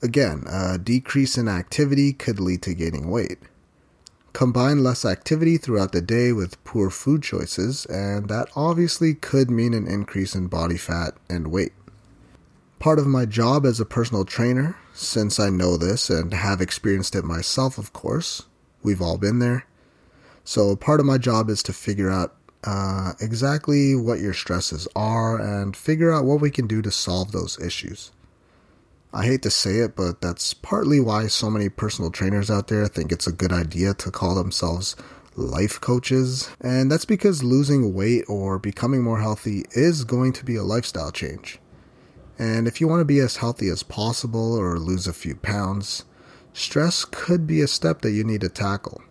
Again, 0.04 0.44
a 0.48 0.78
decrease 0.78 1.38
in 1.38 1.48
activity 1.48 2.14
could 2.14 2.40
lead 2.40 2.62
to 2.64 2.74
gaining 2.74 3.10
weight. 3.10 3.40
Combine 4.34 4.82
less 4.82 5.04
activity 5.04 5.58
throughout 5.58 5.92
the 5.92 6.02
day 6.02 6.32
with 6.32 6.64
poor 6.64 6.90
food 6.90 7.22
choices, 7.22 7.86
and 7.86 8.30
that 8.30 8.50
obviously 8.56 9.14
could 9.14 9.52
mean 9.52 9.74
an 9.74 9.88
increase 9.88 10.36
in 10.36 10.48
body 10.48 10.78
fat 10.78 11.16
and 11.30 11.48
weight. 11.52 11.74
Part 12.80 12.98
of 12.98 13.08
my 13.08 13.26
job 13.26 13.66
as 13.66 13.80
a 13.80 13.86
personal 13.86 14.26
trainer, 14.26 14.78
since 14.94 15.40
I 15.40 15.50
know 15.50 15.78
this 15.78 16.10
and 16.10 16.34
have 16.34 16.62
experienced 16.62 17.16
it 17.16 17.26
myself, 17.26 17.78
of 17.78 17.94
course, 17.94 18.44
we've 18.82 19.02
all 19.02 19.18
been 19.18 19.40
there. 19.40 19.66
So, 20.44 20.76
part 20.76 21.00
of 21.00 21.06
my 21.06 21.18
job 21.18 21.50
is 21.50 21.62
to 21.64 21.74
figure 21.74 22.10
out 22.10 22.36
uh, 22.64 23.14
exactly 23.20 23.96
what 23.96 24.20
your 24.20 24.34
stresses 24.34 24.88
are 24.96 25.40
and 25.40 25.76
figure 25.76 26.12
out 26.12 26.26
what 26.26 26.42
we 26.42 26.50
can 26.50 26.68
do 26.68 26.82
to 26.82 26.92
solve 26.92 27.32
those 27.32 27.60
issues. 27.60 28.12
I 29.14 29.26
hate 29.26 29.42
to 29.44 29.52
say 29.52 29.80
it, 29.80 29.96
but 29.96 30.22
that's 30.22 30.54
partly 30.54 31.02
why 31.02 31.28
so 31.28 31.50
many 31.50 31.68
personal 31.68 32.12
trainers 32.12 32.50
out 32.50 32.70
there 32.70 32.88
think 32.88 33.12
it's 33.12 33.28
a 33.28 33.34
good 33.34 33.52
idea 33.52 33.94
to 33.96 34.12
call 34.12 34.36
themselves 34.36 34.96
life 35.36 35.82
coaches. 35.82 36.50
And 36.62 36.90
that's 36.90 37.04
because 37.04 37.44
losing 37.44 37.94
weight 37.94 38.24
or 38.30 38.58
becoming 38.58 39.04
more 39.04 39.20
healthy 39.20 39.66
is 39.72 40.06
going 40.06 40.32
to 40.34 40.46
be 40.46 40.56
a 40.56 40.64
lifestyle 40.64 41.12
change. 41.12 41.60
And 42.40 42.68
if 42.68 42.80
you 42.80 42.88
want 42.88 43.02
to 43.02 43.06
be 43.06 43.20
as 43.20 43.38
healthy 43.38 43.68
as 43.68 43.84
possible 43.84 44.56
or 44.58 44.80
lose 44.80 45.08
a 45.08 45.14
few 45.14 45.36
pounds, 45.36 46.06
stress 46.54 47.04
could 47.04 47.46
be 47.46 47.62
a 47.62 47.68
step 47.68 48.02
that 48.02 48.12
you 48.12 48.24
need 48.24 48.42
to 48.42 48.50
tackle. 48.50 49.02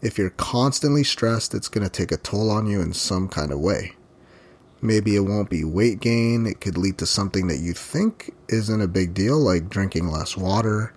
If 0.00 0.18
you're 0.18 0.30
constantly 0.30 1.04
stressed, 1.04 1.54
it's 1.54 1.68
going 1.68 1.84
to 1.84 1.90
take 1.90 2.10
a 2.10 2.16
toll 2.16 2.50
on 2.50 2.66
you 2.66 2.80
in 2.80 2.94
some 2.94 3.28
kind 3.28 3.52
of 3.52 3.60
way. 3.60 3.92
Maybe 4.84 5.14
it 5.14 5.20
won't 5.20 5.48
be 5.48 5.62
weight 5.62 6.00
gain. 6.00 6.44
It 6.44 6.60
could 6.60 6.76
lead 6.76 6.98
to 6.98 7.06
something 7.06 7.46
that 7.46 7.60
you 7.60 7.72
think 7.72 8.34
isn't 8.48 8.80
a 8.80 8.88
big 8.88 9.14
deal, 9.14 9.38
like 9.38 9.70
drinking 9.70 10.08
less 10.08 10.36
water. 10.36 10.92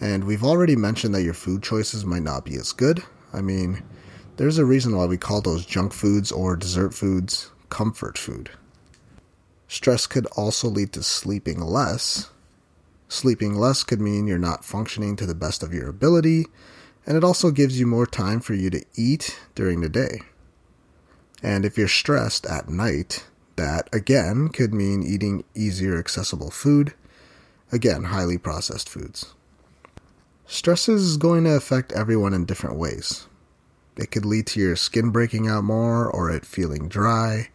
And 0.00 0.24
we've 0.24 0.42
already 0.42 0.74
mentioned 0.74 1.14
that 1.14 1.22
your 1.22 1.34
food 1.34 1.62
choices 1.62 2.04
might 2.04 2.24
not 2.24 2.44
be 2.44 2.56
as 2.56 2.72
good. 2.72 3.04
I 3.32 3.40
mean, 3.40 3.84
there's 4.36 4.58
a 4.58 4.64
reason 4.64 4.96
why 4.96 5.06
we 5.06 5.16
call 5.16 5.40
those 5.40 5.64
junk 5.64 5.92
foods 5.92 6.32
or 6.32 6.56
dessert 6.56 6.92
foods 6.94 7.52
comfort 7.70 8.18
food. 8.18 8.50
Stress 9.68 10.06
could 10.08 10.26
also 10.36 10.68
lead 10.68 10.92
to 10.94 11.02
sleeping 11.02 11.60
less. 11.60 12.30
Sleeping 13.08 13.54
less 13.54 13.84
could 13.84 14.00
mean 14.00 14.26
you're 14.26 14.38
not 14.38 14.64
functioning 14.64 15.14
to 15.16 15.26
the 15.26 15.34
best 15.34 15.62
of 15.62 15.72
your 15.72 15.88
ability, 15.88 16.46
and 17.06 17.16
it 17.16 17.24
also 17.24 17.50
gives 17.50 17.78
you 17.78 17.86
more 17.86 18.06
time 18.06 18.40
for 18.40 18.54
you 18.54 18.70
to 18.70 18.84
eat 18.96 19.38
during 19.54 19.80
the 19.80 19.88
day. 19.88 20.22
And 21.42 21.64
if 21.64 21.78
you're 21.78 21.88
stressed 21.88 22.46
at 22.46 22.68
night, 22.68 23.24
that 23.56 23.88
again 23.92 24.48
could 24.48 24.72
mean 24.72 25.02
eating 25.02 25.44
easier 25.54 25.98
accessible 25.98 26.50
food, 26.50 26.94
again, 27.72 28.04
highly 28.04 28.38
processed 28.38 28.88
foods. 28.88 29.34
Stress 30.46 30.88
is 30.88 31.16
going 31.16 31.44
to 31.44 31.54
affect 31.54 31.92
everyone 31.92 32.32
in 32.32 32.44
different 32.44 32.76
ways. 32.76 33.26
It 33.96 34.10
could 34.10 34.24
lead 34.24 34.46
to 34.48 34.60
your 34.60 34.76
skin 34.76 35.10
breaking 35.10 35.48
out 35.48 35.64
more 35.64 36.08
or 36.08 36.30
it 36.30 36.46
feeling 36.46 36.88
dry. 36.88 37.48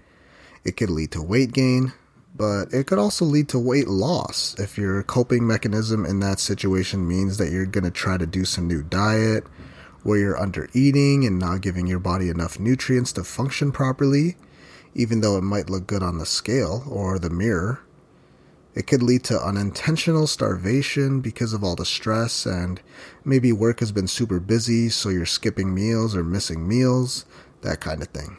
It 0.63 0.77
could 0.77 0.89
lead 0.89 1.11
to 1.11 1.21
weight 1.21 1.53
gain, 1.53 1.93
but 2.35 2.73
it 2.73 2.85
could 2.85 2.99
also 2.99 3.25
lead 3.25 3.49
to 3.49 3.59
weight 3.59 3.87
loss 3.87 4.55
if 4.59 4.77
your 4.77 5.03
coping 5.03 5.47
mechanism 5.47 6.05
in 6.05 6.19
that 6.19 6.39
situation 6.39 7.07
means 7.07 7.37
that 7.37 7.51
you're 7.51 7.65
going 7.65 7.83
to 7.83 7.91
try 7.91 8.17
to 8.17 8.25
do 8.25 8.45
some 8.45 8.67
new 8.67 8.83
diet 8.83 9.45
where 10.03 10.19
you're 10.19 10.39
under 10.39 10.69
eating 10.73 11.25
and 11.25 11.39
not 11.39 11.61
giving 11.61 11.87
your 11.87 11.99
body 11.99 12.29
enough 12.29 12.59
nutrients 12.59 13.13
to 13.13 13.23
function 13.23 13.71
properly, 13.71 14.35
even 14.93 15.21
though 15.21 15.37
it 15.37 15.41
might 15.41 15.69
look 15.69 15.87
good 15.87 16.03
on 16.03 16.17
the 16.17 16.25
scale 16.25 16.83
or 16.89 17.17
the 17.17 17.29
mirror. 17.29 17.79
It 18.75 18.87
could 18.87 19.03
lead 19.03 19.23
to 19.25 19.39
unintentional 19.39 20.25
starvation 20.27 21.21
because 21.21 21.53
of 21.53 21.63
all 21.63 21.75
the 21.75 21.85
stress, 21.85 22.45
and 22.45 22.81
maybe 23.23 23.51
work 23.51 23.79
has 23.81 23.91
been 23.91 24.07
super 24.07 24.39
busy, 24.39 24.89
so 24.89 25.09
you're 25.09 25.25
skipping 25.25 25.73
meals 25.73 26.15
or 26.15 26.23
missing 26.23 26.67
meals, 26.67 27.25
that 27.61 27.79
kind 27.79 28.01
of 28.01 28.07
thing. 28.09 28.37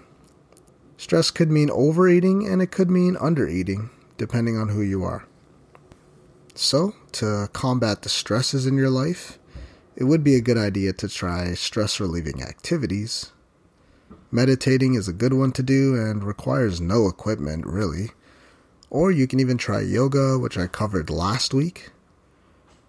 Stress 0.97 1.31
could 1.31 1.51
mean 1.51 1.71
overeating 1.71 2.47
and 2.47 2.63
it 2.63 2.73
could 2.73 2.91
mean 2.91 3.15
undereating, 3.17 3.91
depending 4.17 4.57
on 4.57 4.71
who 4.71 4.83
you 4.83 5.05
are. 5.05 5.27
So, 6.55 6.95
to 7.13 7.49
combat 7.53 8.03
the 8.03 8.09
stresses 8.09 8.67
in 8.67 8.77
your 8.77 8.91
life, 8.91 9.39
it 9.97 10.05
would 10.05 10.25
be 10.25 10.35
a 10.35 10.41
good 10.41 10.59
idea 10.59 10.93
to 10.93 11.09
try 11.09 11.55
stress 11.55 12.01
relieving 12.01 12.43
activities. 12.43 13.33
Meditating 14.31 14.95
is 14.95 15.07
a 15.07 15.13
good 15.13 15.33
one 15.33 15.53
to 15.53 15.63
do 15.63 15.95
and 15.95 16.25
requires 16.25 16.81
no 16.81 17.07
equipment, 17.07 17.65
really. 17.67 18.11
Or 18.91 19.11
you 19.11 19.27
can 19.27 19.39
even 19.41 19.59
try 19.59 19.81
yoga, 19.81 20.39
which 20.39 20.59
I 20.59 20.67
covered 20.67 21.11
last 21.11 21.55
week. 21.55 21.91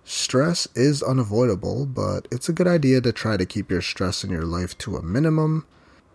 Stress 0.03 0.67
is 0.75 1.01
unavoidable, 1.01 1.85
but 1.85 2.27
it's 2.31 2.50
a 2.50 2.53
good 2.53 2.67
idea 2.67 3.01
to 3.01 3.12
try 3.12 3.38
to 3.38 3.45
keep 3.45 3.71
your 3.71 3.81
stress 3.81 4.24
in 4.24 4.29
your 4.29 4.45
life 4.45 4.77
to 4.79 4.97
a 4.97 5.01
minimum 5.01 5.65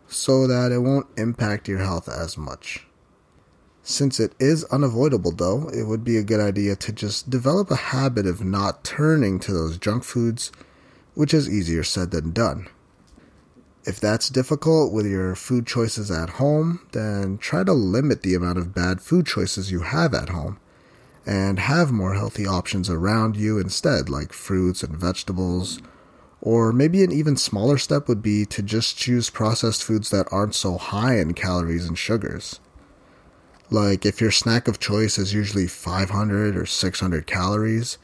so 0.08 0.46
that 0.46 0.72
it 0.72 0.78
won't 0.78 1.06
impact 1.16 1.68
your 1.68 1.78
health 1.78 2.08
as 2.08 2.36
much. 2.36 2.86
Since 3.82 4.20
it 4.20 4.34
is 4.38 4.64
unavoidable, 4.64 5.32
though, 5.32 5.68
it 5.70 5.84
would 5.84 6.04
be 6.04 6.16
a 6.16 6.22
good 6.22 6.40
idea 6.40 6.76
to 6.76 6.92
just 6.92 7.30
develop 7.30 7.70
a 7.70 7.76
habit 7.76 8.26
of 8.26 8.44
not 8.44 8.84
turning 8.84 9.40
to 9.40 9.52
those 9.52 9.78
junk 9.78 10.04
foods, 10.04 10.52
which 11.20 11.34
is 11.34 11.50
easier 11.50 11.84
said 11.84 12.12
than 12.12 12.32
done. 12.32 12.66
If 13.84 14.00
that's 14.00 14.30
difficult 14.30 14.90
with 14.90 15.04
your 15.04 15.34
food 15.34 15.66
choices 15.66 16.10
at 16.10 16.40
home, 16.40 16.80
then 16.92 17.36
try 17.36 17.62
to 17.62 17.74
limit 17.74 18.22
the 18.22 18.34
amount 18.34 18.56
of 18.56 18.74
bad 18.74 19.02
food 19.02 19.26
choices 19.26 19.70
you 19.70 19.80
have 19.80 20.14
at 20.14 20.30
home 20.30 20.58
and 21.26 21.58
have 21.58 21.92
more 21.92 22.14
healthy 22.14 22.46
options 22.46 22.88
around 22.88 23.36
you 23.36 23.58
instead, 23.58 24.08
like 24.08 24.32
fruits 24.32 24.82
and 24.82 24.96
vegetables. 24.96 25.82
Or 26.40 26.72
maybe 26.72 27.04
an 27.04 27.12
even 27.12 27.36
smaller 27.36 27.76
step 27.76 28.08
would 28.08 28.22
be 28.22 28.46
to 28.46 28.62
just 28.62 28.96
choose 28.96 29.28
processed 29.28 29.84
foods 29.84 30.08
that 30.08 30.32
aren't 30.32 30.54
so 30.54 30.78
high 30.78 31.18
in 31.18 31.34
calories 31.34 31.86
and 31.86 31.98
sugars. 31.98 32.60
Like 33.68 34.06
if 34.06 34.22
your 34.22 34.30
snack 34.30 34.68
of 34.68 34.80
choice 34.80 35.18
is 35.18 35.34
usually 35.34 35.66
500 35.66 36.56
or 36.56 36.64
600 36.64 37.26
calories, 37.26 37.98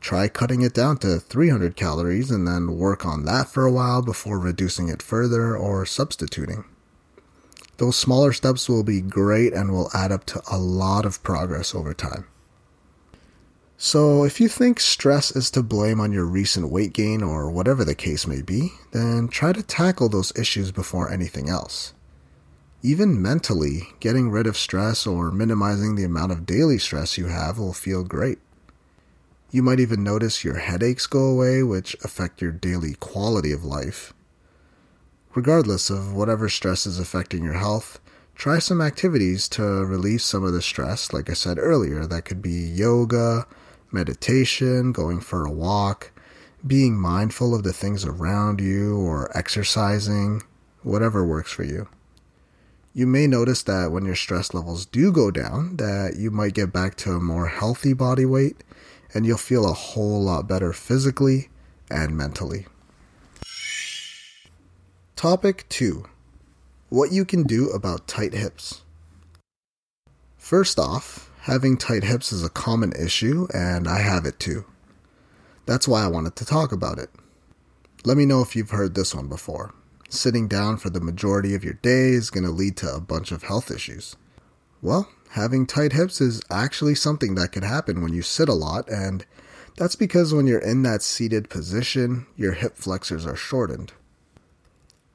try 0.00 0.28
cutting 0.28 0.62
it 0.62 0.74
down 0.74 0.96
to 0.98 1.20
300 1.20 1.76
calories 1.76 2.30
and 2.30 2.46
then 2.46 2.78
work 2.78 3.04
on 3.04 3.24
that 3.24 3.48
for 3.48 3.66
a 3.66 3.72
while 3.72 4.02
before 4.02 4.38
reducing 4.38 4.88
it 4.88 5.02
further 5.02 5.56
or 5.56 5.84
substituting. 5.86 6.64
Those 7.76 7.96
smaller 7.96 8.32
steps 8.32 8.68
will 8.68 8.82
be 8.82 9.00
great 9.00 9.52
and 9.52 9.70
will 9.70 9.90
add 9.94 10.12
up 10.12 10.26
to 10.26 10.42
a 10.50 10.58
lot 10.58 11.06
of 11.06 11.22
progress 11.22 11.74
over 11.74 11.94
time. 11.94 12.26
So, 13.82 14.24
if 14.24 14.38
you 14.38 14.48
think 14.48 14.78
stress 14.78 15.34
is 15.34 15.50
to 15.52 15.62
blame 15.62 16.00
on 16.00 16.12
your 16.12 16.26
recent 16.26 16.70
weight 16.70 16.92
gain 16.92 17.22
or 17.22 17.50
whatever 17.50 17.82
the 17.82 17.94
case 17.94 18.26
may 18.26 18.42
be, 18.42 18.72
then 18.92 19.28
try 19.28 19.54
to 19.54 19.62
tackle 19.62 20.10
those 20.10 20.36
issues 20.36 20.70
before 20.70 21.10
anything 21.10 21.48
else. 21.48 21.94
Even 22.82 23.22
mentally, 23.22 23.88
getting 23.98 24.30
rid 24.30 24.46
of 24.46 24.58
stress 24.58 25.06
or 25.06 25.30
minimizing 25.30 25.94
the 25.94 26.04
amount 26.04 26.32
of 26.32 26.44
daily 26.44 26.76
stress 26.76 27.16
you 27.16 27.28
have 27.28 27.58
will 27.58 27.72
feel 27.72 28.04
great. 28.04 28.38
You 29.52 29.62
might 29.64 29.80
even 29.80 30.04
notice 30.04 30.44
your 30.44 30.58
headaches 30.58 31.08
go 31.08 31.24
away, 31.24 31.64
which 31.64 31.96
affect 32.04 32.40
your 32.40 32.52
daily 32.52 32.94
quality 32.94 33.50
of 33.50 33.64
life. 33.64 34.12
Regardless 35.34 35.90
of 35.90 36.12
whatever 36.14 36.48
stress 36.48 36.86
is 36.86 37.00
affecting 37.00 37.42
your 37.42 37.54
health, 37.54 37.98
try 38.36 38.60
some 38.60 38.80
activities 38.80 39.48
to 39.48 39.62
relieve 39.62 40.22
some 40.22 40.44
of 40.44 40.52
the 40.52 40.62
stress, 40.62 41.12
like 41.12 41.28
I 41.28 41.32
said 41.32 41.58
earlier. 41.58 42.06
That 42.06 42.24
could 42.24 42.40
be 42.40 42.52
yoga, 42.52 43.46
meditation, 43.90 44.92
going 44.92 45.20
for 45.20 45.44
a 45.44 45.50
walk, 45.50 46.12
being 46.64 46.96
mindful 46.96 47.52
of 47.52 47.64
the 47.64 47.72
things 47.72 48.04
around 48.04 48.60
you, 48.60 48.96
or 48.98 49.36
exercising, 49.36 50.42
whatever 50.82 51.24
works 51.24 51.50
for 51.50 51.64
you 51.64 51.88
you 52.92 53.06
may 53.06 53.26
notice 53.26 53.62
that 53.62 53.92
when 53.92 54.04
your 54.04 54.16
stress 54.16 54.52
levels 54.52 54.84
do 54.86 55.12
go 55.12 55.30
down 55.30 55.76
that 55.76 56.16
you 56.16 56.30
might 56.30 56.54
get 56.54 56.72
back 56.72 56.96
to 56.96 57.12
a 57.12 57.20
more 57.20 57.46
healthy 57.46 57.92
body 57.92 58.24
weight 58.24 58.64
and 59.12 59.26
you'll 59.26 59.38
feel 59.38 59.68
a 59.68 59.72
whole 59.72 60.22
lot 60.22 60.48
better 60.48 60.72
physically 60.72 61.48
and 61.90 62.16
mentally. 62.16 62.66
Topic 65.16 65.66
2. 65.68 66.04
What 66.88 67.12
you 67.12 67.24
can 67.24 67.42
do 67.42 67.68
about 67.70 68.08
tight 68.08 68.32
hips. 68.32 68.82
First 70.38 70.78
off, 70.78 71.30
having 71.42 71.76
tight 71.76 72.04
hips 72.04 72.32
is 72.32 72.44
a 72.44 72.50
common 72.50 72.92
issue 72.92 73.46
and 73.52 73.86
I 73.86 74.00
have 74.00 74.24
it 74.24 74.38
too. 74.38 74.64
That's 75.66 75.86
why 75.86 76.04
I 76.04 76.08
wanted 76.08 76.36
to 76.36 76.44
talk 76.44 76.72
about 76.72 76.98
it. 76.98 77.10
Let 78.04 78.16
me 78.16 78.26
know 78.26 78.40
if 78.40 78.56
you've 78.56 78.70
heard 78.70 78.94
this 78.94 79.14
one 79.14 79.28
before 79.28 79.74
sitting 80.10 80.48
down 80.48 80.76
for 80.76 80.90
the 80.90 81.00
majority 81.00 81.54
of 81.54 81.64
your 81.64 81.74
day 81.74 82.10
is 82.10 82.30
going 82.30 82.44
to 82.44 82.50
lead 82.50 82.76
to 82.76 82.94
a 82.94 83.00
bunch 83.00 83.32
of 83.32 83.44
health 83.44 83.70
issues. 83.70 84.16
Well, 84.82 85.08
having 85.30 85.66
tight 85.66 85.92
hips 85.92 86.20
is 86.20 86.42
actually 86.50 86.94
something 86.94 87.34
that 87.36 87.52
could 87.52 87.64
happen 87.64 88.00
when 88.00 88.12
you 88.12 88.22
sit 88.22 88.48
a 88.48 88.54
lot, 88.54 88.88
and 88.88 89.24
that's 89.76 89.96
because 89.96 90.34
when 90.34 90.46
you're 90.46 90.58
in 90.58 90.82
that 90.82 91.02
seated 91.02 91.48
position, 91.48 92.26
your 92.36 92.52
hip 92.52 92.76
flexors 92.76 93.26
are 93.26 93.36
shortened. 93.36 93.92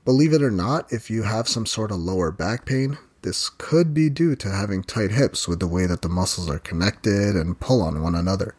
Believe 0.06 0.34
it 0.34 0.41
or 0.41 0.51
not, 0.51 0.91
if 0.93 1.10
you 1.10 1.23
have 1.23 1.49
some 1.49 1.65
sort 1.65 1.91
of 1.91 1.97
lower 1.97 2.32
back 2.32 2.65
pain, 2.65 2.97
this 3.23 3.49
could 3.49 3.93
be 3.93 4.10
due 4.10 4.36
to 4.36 4.51
having 4.51 4.84
tight 4.84 5.12
hips 5.12 5.47
with 5.47 5.60
the 5.60 5.67
way 5.67 5.88
that 5.88 6.04
the 6.04 6.10
muscles 6.10 6.49
are 6.49 6.60
connected 6.60 7.36
and 7.36 7.60
pull 7.60 7.82
on 7.82 8.01
one 8.01 8.13
another. 8.13 8.56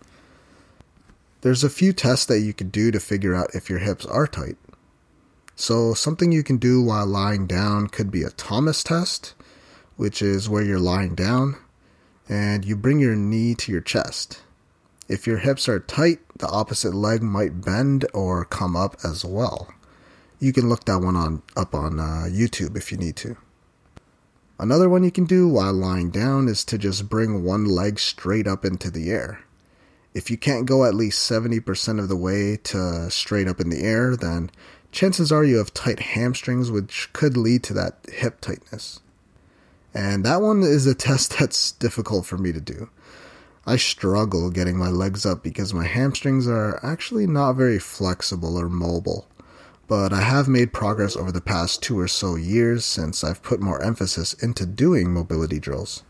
There's 1.42 1.62
a 1.62 1.70
few 1.70 1.92
tests 1.92 2.26
that 2.26 2.40
you 2.40 2.52
could 2.52 2.72
do 2.72 2.90
to 2.90 2.98
figure 2.98 3.34
out 3.34 3.54
if 3.54 3.70
your 3.70 3.78
hips 3.78 4.04
are 4.04 4.26
tight. 4.26 4.56
So, 5.54 5.94
something 5.94 6.32
you 6.32 6.42
can 6.42 6.56
do 6.58 6.82
while 6.82 7.06
lying 7.06 7.46
down 7.46 7.86
could 7.86 8.10
be 8.10 8.24
a 8.24 8.30
Thomas 8.30 8.82
test, 8.82 9.35
which 9.96 10.22
is 10.22 10.48
where 10.48 10.62
you're 10.62 10.78
lying 10.78 11.14
down 11.14 11.56
and 12.28 12.64
you 12.64 12.76
bring 12.76 12.98
your 12.98 13.16
knee 13.16 13.54
to 13.54 13.72
your 13.72 13.80
chest. 13.80 14.42
If 15.08 15.26
your 15.26 15.38
hips 15.38 15.68
are 15.68 15.78
tight, 15.78 16.18
the 16.38 16.48
opposite 16.48 16.94
leg 16.94 17.22
might 17.22 17.60
bend 17.64 18.06
or 18.12 18.44
come 18.44 18.74
up 18.74 18.96
as 19.04 19.24
well. 19.24 19.72
You 20.40 20.52
can 20.52 20.68
look 20.68 20.84
that 20.84 20.98
one 20.98 21.16
on 21.16 21.42
up 21.56 21.74
on 21.74 22.00
uh, 22.00 22.26
YouTube 22.28 22.76
if 22.76 22.90
you 22.90 22.98
need 22.98 23.16
to. 23.16 23.36
Another 24.58 24.88
one 24.88 25.04
you 25.04 25.10
can 25.10 25.24
do 25.24 25.48
while 25.48 25.72
lying 25.72 26.10
down 26.10 26.48
is 26.48 26.64
to 26.64 26.78
just 26.78 27.08
bring 27.08 27.44
one 27.44 27.66
leg 27.66 27.98
straight 27.98 28.46
up 28.46 28.64
into 28.64 28.90
the 28.90 29.10
air. 29.10 29.40
If 30.14 30.30
you 30.30 30.38
can't 30.38 30.66
go 30.66 30.84
at 30.84 30.94
least 30.94 31.30
70% 31.30 31.98
of 31.98 32.08
the 32.08 32.16
way 32.16 32.56
to 32.64 33.10
straight 33.10 33.48
up 33.48 33.60
in 33.60 33.68
the 33.68 33.82
air, 33.82 34.16
then 34.16 34.50
chances 34.92 35.30
are 35.30 35.44
you 35.44 35.58
have 35.58 35.74
tight 35.74 36.00
hamstrings, 36.00 36.70
which 36.70 37.12
could 37.12 37.36
lead 37.36 37.62
to 37.64 37.74
that 37.74 37.98
hip 38.10 38.40
tightness. 38.40 39.00
And 39.96 40.24
that 40.26 40.42
one 40.42 40.62
is 40.62 40.86
a 40.86 40.94
test 40.94 41.36
that's 41.38 41.72
difficult 41.72 42.26
for 42.26 42.36
me 42.36 42.52
to 42.52 42.60
do. 42.60 42.90
I 43.66 43.76
struggle 43.76 44.50
getting 44.50 44.76
my 44.76 44.90
legs 44.90 45.24
up 45.24 45.42
because 45.42 45.72
my 45.72 45.86
hamstrings 45.86 46.46
are 46.46 46.78
actually 46.84 47.26
not 47.26 47.54
very 47.54 47.78
flexible 47.78 48.58
or 48.60 48.68
mobile. 48.68 49.26
But 49.88 50.12
I 50.12 50.20
have 50.20 50.48
made 50.48 50.74
progress 50.74 51.16
over 51.16 51.32
the 51.32 51.40
past 51.40 51.82
two 51.82 51.98
or 51.98 52.08
so 52.08 52.34
years 52.34 52.84
since 52.84 53.24
I've 53.24 53.42
put 53.42 53.60
more 53.60 53.82
emphasis 53.82 54.34
into 54.34 54.66
doing 54.66 55.12
mobility 55.12 55.58
drills. 55.58 56.02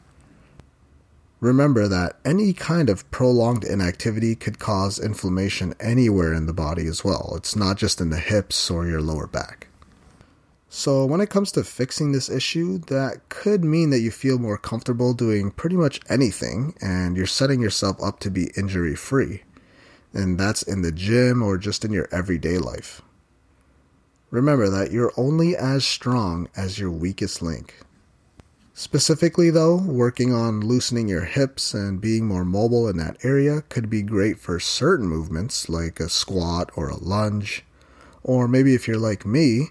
Remember 1.41 1.87
that 1.87 2.19
any 2.25 2.53
kind 2.55 2.91
of 2.91 3.09
prolonged 3.13 3.63
inactivity 3.63 4.35
could 4.35 4.59
cause 4.59 4.99
inflammation 4.99 5.75
anywhere 5.79 6.33
in 6.35 6.47
the 6.47 6.53
body 6.53 6.87
as 6.87 7.05
well. 7.05 7.35
It's 7.37 7.55
not 7.55 7.77
just 7.77 8.01
in 8.01 8.11
the 8.11 8.19
hips 8.19 8.69
or 8.69 8.87
your 8.87 9.03
lower 9.03 9.29
back. 9.29 9.69
So, 10.69 11.07
when 11.07 11.21
it 11.21 11.31
comes 11.31 11.53
to 11.53 11.65
fixing 11.65 12.13
this 12.13 12.29
issue, 12.29 12.79
that 12.89 13.29
could 13.29 13.65
mean 13.65 13.91
that 13.91 14.01
you 14.01 14.11
feel 14.11 14.39
more 14.39 14.59
comfortable 14.59 15.15
doing 15.15 15.53
pretty 15.53 15.77
much 15.77 16.01
anything 16.09 16.75
and 16.81 17.17
you're 17.17 17.27
setting 17.27 17.61
yourself 17.63 18.03
up 18.03 18.19
to 18.21 18.31
be 18.31 18.51
injury 18.57 18.97
free. 18.97 19.45
And 20.13 20.39
that's 20.39 20.63
in 20.63 20.83
the 20.83 20.93
gym 20.93 21.43
or 21.43 21.57
just 21.57 21.85
in 21.85 21.93
your 21.93 22.09
everyday 22.11 22.59
life. 22.59 23.01
Remember 24.31 24.69
that 24.69 24.91
you're 24.91 25.13
only 25.17 25.57
as 25.57 25.85
strong 25.85 26.49
as 26.57 26.79
your 26.79 26.91
weakest 26.91 27.43
link. 27.43 27.75
Specifically, 28.75 29.49
though, 29.49 29.77
working 29.77 30.35
on 30.35 30.61
loosening 30.61 31.09
your 31.09 31.25
hips 31.25 31.73
and 31.73 32.01
being 32.01 32.27
more 32.27 32.45
mobile 32.45 32.89
in 32.89 32.99
that 32.99 33.17
area 33.25 33.63
could 33.71 33.89
be 33.89 34.03
great 34.03 34.39
for 34.39 34.61
certain 34.61 35.07
movements 35.07 35.69
like 35.69 36.01
a 36.01 36.11
squat 36.11 36.71
or 36.77 36.89
a 36.91 36.99
lunge. 36.99 37.65
Or 38.23 38.49
maybe 38.49 38.75
if 38.75 38.87
you're 38.87 38.99
like 38.99 39.25
me, 39.25 39.71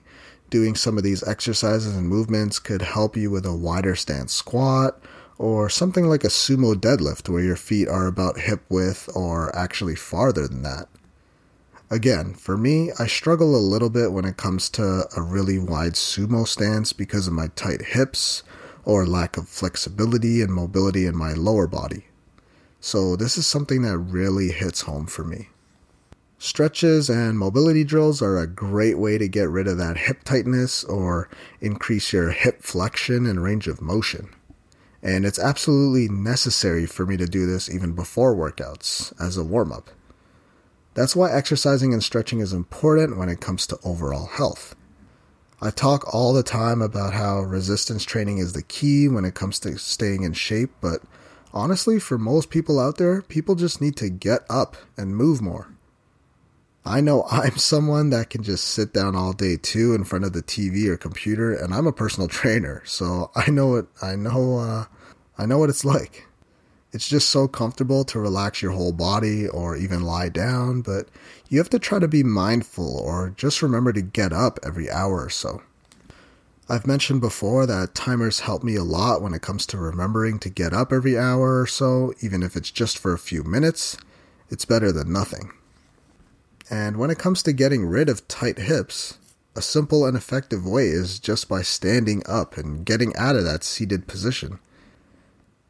doing 0.50 0.76
some 0.76 0.98
of 0.98 1.04
these 1.04 1.28
exercises 1.28 1.96
and 1.96 2.08
movements 2.08 2.60
could 2.60 2.82
help 2.82 3.18
you 3.18 3.32
with 3.32 3.46
a 3.46 3.56
wider 3.56 3.96
stance 3.96 4.34
squat 4.34 5.02
or 5.38 5.70
something 5.70 6.08
like 6.08 6.24
a 6.24 6.30
sumo 6.30 6.74
deadlift 6.74 7.28
where 7.28 7.44
your 7.44 7.56
feet 7.56 7.88
are 7.88 8.08
about 8.08 8.40
hip 8.40 8.62
width 8.70 9.10
or 9.16 9.54
actually 9.56 9.96
farther 9.96 10.48
than 10.48 10.62
that. 10.62 10.88
Again, 11.90 12.34
for 12.34 12.58
me, 12.58 12.92
I 12.98 13.06
struggle 13.06 13.56
a 13.56 13.58
little 13.58 13.90
bit 13.90 14.12
when 14.12 14.26
it 14.26 14.38
comes 14.38 14.70
to 14.72 15.08
a 15.16 15.22
really 15.22 15.60
wide 15.60 15.94
sumo 15.94 16.48
stance 16.48 16.94
because 16.94 17.28
of 17.28 17.34
my 17.34 17.48
tight 17.56 17.82
hips 17.82 18.44
or 18.84 19.06
lack 19.06 19.38
of 19.38 19.48
flexibility 19.48 20.42
and 20.42 20.54
mobility 20.54 21.06
in 21.06 21.16
my 21.16 21.34
lower 21.34 21.68
body. 21.68 22.06
So, 22.80 23.16
this 23.16 23.38
is 23.38 23.46
something 23.46 23.82
that 23.82 23.98
really 23.98 24.52
hits 24.52 24.82
home 24.82 25.08
for 25.08 25.24
me. 25.24 25.50
Stretches 26.38 27.10
and 27.10 27.40
mobility 27.40 27.84
drills 27.84 28.22
are 28.22 28.38
a 28.38 28.48
great 28.48 28.98
way 28.98 29.18
to 29.18 29.28
get 29.28 29.50
rid 29.50 29.68
of 29.68 29.78
that 29.78 29.98
hip 29.98 30.24
tightness 30.26 30.84
or 30.84 31.30
increase 31.62 32.12
your 32.12 32.32
hip 32.32 32.62
flexion 32.62 33.26
and 33.26 33.42
range 33.42 33.68
of 33.68 33.82
motion. 33.82 34.30
And 35.02 35.26
it's 35.26 35.40
absolutely 35.40 36.10
necessary 36.10 36.86
for 36.86 37.06
me 37.06 37.16
to 37.18 37.26
do 37.26 37.46
this 37.46 37.70
even 37.70 37.94
before 37.94 38.36
workouts 38.36 39.14
as 39.22 39.38
a 39.38 39.44
warm 39.44 39.72
up. 39.72 39.90
That's 40.94 41.16
why 41.16 41.32
exercising 41.32 41.94
and 41.94 42.04
stretching 42.04 42.40
is 42.40 42.54
important 42.54 43.18
when 43.18 43.30
it 43.30 43.40
comes 43.40 43.66
to 43.68 43.80
overall 43.84 44.28
health. 44.28 44.76
I 45.62 45.70
talk 45.70 46.14
all 46.14 46.34
the 46.34 46.44
time 46.44 46.82
about 46.82 47.14
how 47.14 47.42
resistance 47.42 48.04
training 48.04 48.40
is 48.40 48.54
the 48.54 48.62
key 48.62 49.08
when 49.08 49.26
it 49.26 49.36
comes 49.36 49.60
to 49.60 49.78
staying 49.78 50.24
in 50.24 50.34
shape, 50.34 50.72
but 50.82 51.02
honestly, 51.54 52.00
for 52.00 52.18
most 52.18 52.50
people 52.50 52.80
out 52.80 52.98
there, 52.98 53.22
people 53.22 53.56
just 53.56 53.82
need 53.82 53.96
to 53.98 54.10
get 54.10 54.46
up 54.50 54.76
and 54.98 55.16
move 55.16 55.42
more. 55.42 55.75
I 56.86 57.02
know 57.02 57.24
I'm 57.32 57.58
someone 57.58 58.12
that 58.12 58.30
can 58.30 58.44
just 58.44 58.66
sit 58.66 58.94
down 58.94 59.16
all 59.16 59.34
day 59.34 59.58
too 59.58 59.94
in 59.94 60.04
front 60.04 60.26
of 60.26 60.34
the 60.34 60.44
TV 60.44 60.88
or 60.88 60.98
computer, 60.98 61.54
and 61.54 61.74
I'm 61.74 61.88
a 61.88 61.94
personal 61.94 62.28
trainer, 62.30 62.82
so 62.86 63.32
I 63.36 63.50
know 63.50 63.76
it. 63.76 63.88
I 64.02 64.16
know. 64.16 64.60
Uh, 64.60 64.86
I 65.38 65.46
know 65.46 65.58
what 65.58 65.70
it's 65.70 65.84
like. 65.84 66.28
It's 66.94 67.10
just 67.10 67.30
so 67.30 67.50
comfortable 67.50 68.06
to 68.06 68.20
relax 68.20 68.62
your 68.62 68.72
whole 68.72 68.94
body 68.94 69.50
or 69.50 69.76
even 69.76 70.04
lie 70.04 70.30
down, 70.30 70.82
but 70.82 71.10
you 71.50 71.58
have 71.58 71.70
to 71.72 71.80
try 71.80 72.00
to 72.00 72.08
be 72.08 72.24
mindful 72.24 73.00
or 73.00 73.34
just 73.36 73.62
remember 73.62 73.92
to 73.92 74.02
get 74.02 74.32
up 74.32 74.60
every 74.64 74.90
hour 74.90 75.26
or 75.26 75.30
so. 75.30 75.62
I've 76.70 76.88
mentioned 76.88 77.20
before 77.20 77.66
that 77.66 77.96
timers 77.96 78.40
help 78.40 78.64
me 78.64 78.78
a 78.78 78.84
lot 78.84 79.22
when 79.22 79.34
it 79.34 79.42
comes 79.42 79.66
to 79.68 79.78
remembering 79.78 80.40
to 80.40 80.50
get 80.50 80.72
up 80.74 80.94
every 80.94 81.18
hour 81.18 81.60
or 81.60 81.68
so, 81.68 82.14
even 82.22 82.42
if 82.42 82.56
it's 82.56 82.72
just 82.72 82.98
for 82.98 83.12
a 83.12 83.20
few 83.20 83.44
minutes. 83.44 83.98
It's 84.50 84.64
better 84.64 84.94
than 84.94 85.12
nothing. 85.12 85.52
And 86.70 86.98
when 86.98 87.12
it 87.12 87.20
comes 87.20 87.44
to 87.44 87.54
getting 87.54 87.86
rid 87.86 88.10
of 88.10 88.28
tight 88.28 88.58
hips, 88.58 89.18
a 89.56 89.62
simple 89.62 90.06
and 90.06 90.18
effective 90.18 90.66
way 90.66 90.88
is 90.88 91.20
just 91.20 91.48
by 91.48 91.62
standing 91.62 92.24
up 92.26 92.58
and 92.58 92.86
getting 92.86 93.16
out 93.16 93.36
of 93.36 93.46
that 93.46 93.64
seated 93.64 94.08
position. 94.08 94.60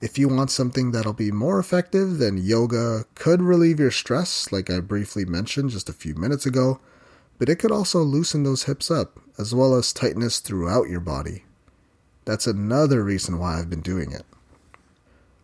If 0.02 0.18
you 0.18 0.28
want 0.28 0.52
something 0.52 0.92
that'll 0.92 1.14
be 1.14 1.32
more 1.32 1.60
effective, 1.60 2.18
then 2.18 2.38
yoga 2.38 3.06
could 3.16 3.42
relieve 3.42 3.80
your 3.80 3.92
stress, 3.92 4.52
like 4.52 4.70
I 4.70 4.80
briefly 4.80 5.26
mentioned 5.26 5.70
just 5.70 5.90
a 5.90 5.94
few 5.94 6.16
minutes 6.16 6.46
ago, 6.46 6.80
but 7.38 7.50
it 7.50 7.58
could 7.58 7.72
also 7.72 8.00
loosen 8.00 8.44
those 8.44 8.64
hips 8.64 8.90
up, 8.90 9.20
as 9.38 9.54
well 9.54 9.76
as 9.76 9.94
tightness 9.94 10.40
throughout 10.40 10.90
your 10.90 11.00
body. 11.00 11.44
That's 12.26 12.48
another 12.48 13.04
reason 13.04 13.38
why 13.38 13.60
I've 13.60 13.70
been 13.70 13.82
doing 13.82 14.12
it. 14.12 14.26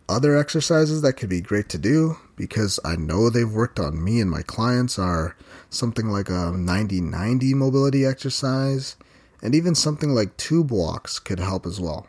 Other 0.08 0.36
exercises 0.36 1.02
that 1.02 1.14
could 1.14 1.28
be 1.28 1.40
great 1.40 1.68
to 1.70 1.78
do, 1.78 2.16
because 2.36 2.80
I 2.84 2.96
know 2.96 3.30
they've 3.30 3.50
worked 3.50 3.78
on 3.78 4.02
me 4.02 4.20
and 4.20 4.30
my 4.30 4.42
clients, 4.42 4.98
are 4.98 5.36
something 5.70 6.08
like 6.08 6.28
a 6.28 6.52
90 6.52 7.00
90 7.00 7.54
mobility 7.54 8.04
exercise, 8.04 8.96
and 9.42 9.54
even 9.54 9.74
something 9.74 10.10
like 10.10 10.36
tube 10.36 10.70
walks 10.70 11.18
could 11.18 11.38
help 11.38 11.66
as 11.66 11.80
well. 11.80 12.06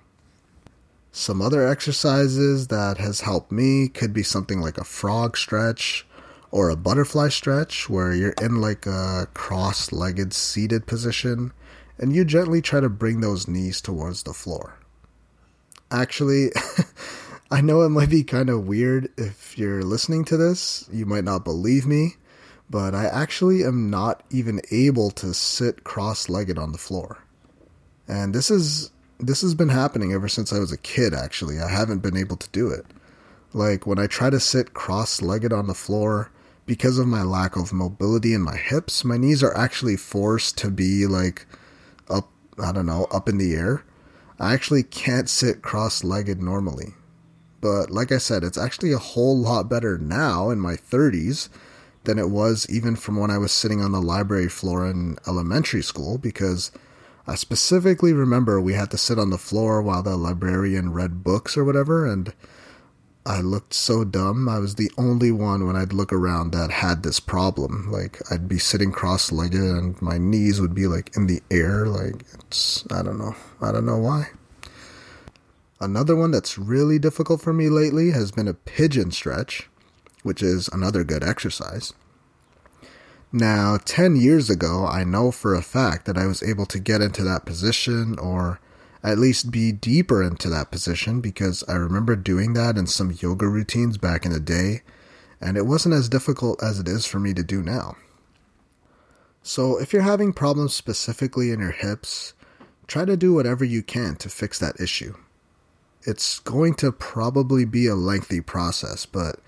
Some 1.11 1.41
other 1.41 1.67
exercises 1.67 2.67
that 2.67 2.97
has 2.97 3.21
helped 3.21 3.51
me 3.51 3.87
could 3.87 4.13
be 4.13 4.23
something 4.23 4.59
like 4.59 4.79
a 4.79 4.83
frog 4.83 5.37
stretch 5.37 6.07
or 6.49 6.69
a 6.69 6.75
butterfly 6.75 7.29
stretch 7.29 7.87
where 7.89 8.13
you're 8.13 8.33
in 8.41 8.61
like 8.61 8.87
a 8.87 9.27
cross-legged 9.33 10.33
seated 10.33 10.87
position 10.87 11.53
and 11.99 12.15
you 12.15 12.25
gently 12.25 12.61
try 12.61 12.79
to 12.79 12.89
bring 12.89 13.21
those 13.21 13.47
knees 13.47 13.79
towards 13.79 14.23
the 14.23 14.33
floor. 14.33 14.79
Actually, 15.91 16.49
I 17.53 17.61
know 17.61 17.83
it 17.83 17.89
might 17.89 18.09
be 18.09 18.23
kind 18.23 18.49
of 18.49 18.65
weird 18.65 19.09
if 19.15 19.59
you're 19.59 19.83
listening 19.83 20.25
to 20.25 20.37
this, 20.37 20.89
you 20.91 21.05
might 21.05 21.23
not 21.23 21.43
believe 21.43 21.85
me, 21.85 22.15
but 22.67 22.95
I 22.95 23.05
actually 23.05 23.63
am 23.63 23.91
not 23.91 24.23
even 24.31 24.59
able 24.71 25.11
to 25.11 25.35
sit 25.35 25.83
cross-legged 25.83 26.57
on 26.57 26.71
the 26.71 26.79
floor. 26.79 27.23
And 28.07 28.33
this 28.33 28.49
is 28.49 28.89
this 29.19 29.43
has 29.43 29.53
been 29.53 29.69
happening 29.69 30.13
ever 30.13 30.27
since 30.27 30.51
I 30.51 30.57
was 30.57 30.71
a 30.71 30.79
kid, 30.79 31.13
actually. 31.13 31.59
I 31.59 31.69
haven't 31.69 31.99
been 31.99 32.17
able 32.17 32.37
to 32.37 32.49
do 32.49 32.69
it. 32.69 32.87
Like, 33.53 33.85
when 33.85 33.99
I 33.99 34.07
try 34.07 34.31
to 34.31 34.39
sit 34.39 34.73
cross 34.73 35.21
legged 35.21 35.53
on 35.53 35.67
the 35.67 35.75
floor, 35.75 36.31
because 36.65 36.97
of 36.97 37.05
my 37.05 37.21
lack 37.21 37.55
of 37.55 37.71
mobility 37.71 38.33
in 38.33 38.41
my 38.41 38.57
hips, 38.57 39.05
my 39.05 39.17
knees 39.17 39.43
are 39.43 39.55
actually 39.55 39.97
forced 39.97 40.57
to 40.57 40.71
be 40.71 41.05
like 41.05 41.45
up, 42.09 42.31
I 42.57 42.71
don't 42.71 42.87
know, 42.87 43.05
up 43.11 43.29
in 43.29 43.37
the 43.37 43.53
air. 43.53 43.83
I 44.39 44.55
actually 44.55 44.81
can't 44.81 45.29
sit 45.29 45.61
cross 45.61 46.03
legged 46.03 46.41
normally. 46.41 46.95
But 47.63 47.89
like 47.89 48.11
I 48.11 48.17
said, 48.17 48.43
it's 48.43 48.57
actually 48.57 48.91
a 48.91 48.97
whole 48.97 49.37
lot 49.37 49.69
better 49.69 49.97
now 49.97 50.49
in 50.49 50.59
my 50.59 50.75
30s 50.75 51.47
than 52.03 52.19
it 52.19 52.29
was 52.29 52.67
even 52.69 52.97
from 52.97 53.15
when 53.15 53.31
I 53.31 53.37
was 53.37 53.53
sitting 53.53 53.79
on 53.79 53.93
the 53.93 54.01
library 54.01 54.49
floor 54.49 54.85
in 54.85 55.17
elementary 55.25 55.81
school 55.81 56.17
because 56.17 56.73
I 57.25 57.35
specifically 57.35 58.11
remember 58.11 58.59
we 58.59 58.73
had 58.73 58.91
to 58.91 58.97
sit 58.97 59.17
on 59.17 59.29
the 59.29 59.37
floor 59.37 59.81
while 59.81 60.03
the 60.03 60.17
librarian 60.17 60.91
read 60.91 61.23
books 61.23 61.55
or 61.55 61.63
whatever, 61.63 62.05
and 62.05 62.33
I 63.25 63.39
looked 63.39 63.73
so 63.73 64.03
dumb. 64.03 64.49
I 64.49 64.59
was 64.59 64.75
the 64.75 64.91
only 64.97 65.31
one 65.31 65.65
when 65.65 65.77
I'd 65.77 65.93
look 65.93 66.11
around 66.11 66.51
that 66.51 66.69
had 66.69 67.03
this 67.03 67.21
problem. 67.21 67.89
Like, 67.89 68.19
I'd 68.29 68.49
be 68.49 68.59
sitting 68.59 68.91
cross 68.91 69.31
legged 69.31 69.61
and 69.61 70.01
my 70.01 70.17
knees 70.17 70.59
would 70.59 70.75
be 70.75 70.87
like 70.87 71.15
in 71.15 71.27
the 71.27 71.41
air. 71.49 71.85
Like, 71.85 72.25
it's, 72.33 72.85
I 72.91 73.01
don't 73.01 73.17
know. 73.17 73.37
I 73.61 73.71
don't 73.71 73.85
know 73.85 73.99
why. 73.99 74.31
Another 75.83 76.15
one 76.15 76.31
that's 76.31 76.57
really 76.57 76.97
difficult 76.97 77.41
for 77.41 77.51
me 77.51 77.67
lately 77.67 78.11
has 78.11 78.31
been 78.31 78.47
a 78.47 78.53
pigeon 78.53 79.11
stretch, 79.11 79.69
which 80.23 80.41
is 80.41 80.69
another 80.69 81.03
good 81.03 81.25
exercise. 81.25 81.91
Now, 83.33 83.77
10 83.83 84.15
years 84.15 84.49
ago, 84.49 84.87
I 84.87 85.03
know 85.03 85.29
for 85.29 85.53
a 85.53 85.61
fact 85.61 86.05
that 86.05 86.17
I 86.17 86.25
was 86.25 86.41
able 86.41 86.65
to 86.67 86.79
get 86.79 87.01
into 87.01 87.21
that 87.25 87.45
position 87.45 88.17
or 88.17 88.61
at 89.03 89.19
least 89.19 89.51
be 89.51 89.73
deeper 89.73 90.23
into 90.23 90.49
that 90.51 90.71
position 90.71 91.19
because 91.19 91.65
I 91.67 91.73
remember 91.73 92.15
doing 92.15 92.53
that 92.53 92.77
in 92.77 92.87
some 92.87 93.17
yoga 93.19 93.45
routines 93.45 93.97
back 93.97 94.25
in 94.25 94.31
the 94.31 94.39
day, 94.39 94.83
and 95.41 95.57
it 95.57 95.65
wasn't 95.65 95.95
as 95.95 96.07
difficult 96.07 96.63
as 96.63 96.79
it 96.79 96.87
is 96.87 97.05
for 97.05 97.19
me 97.19 97.33
to 97.33 97.43
do 97.43 97.61
now. 97.61 97.97
So, 99.41 99.77
if 99.77 99.91
you're 99.91 100.03
having 100.03 100.31
problems 100.31 100.73
specifically 100.73 101.51
in 101.51 101.59
your 101.59 101.71
hips, 101.71 102.31
try 102.87 103.03
to 103.03 103.17
do 103.17 103.33
whatever 103.33 103.65
you 103.65 103.83
can 103.83 104.15
to 104.15 104.29
fix 104.29 104.57
that 104.59 104.79
issue. 104.79 105.15
It's 106.05 106.39
going 106.39 106.75
to 106.75 106.91
probably 106.91 107.65
be 107.65 107.87
a 107.87 107.95
lengthy 107.95 108.41
process, 108.41 109.05
but 109.05 109.39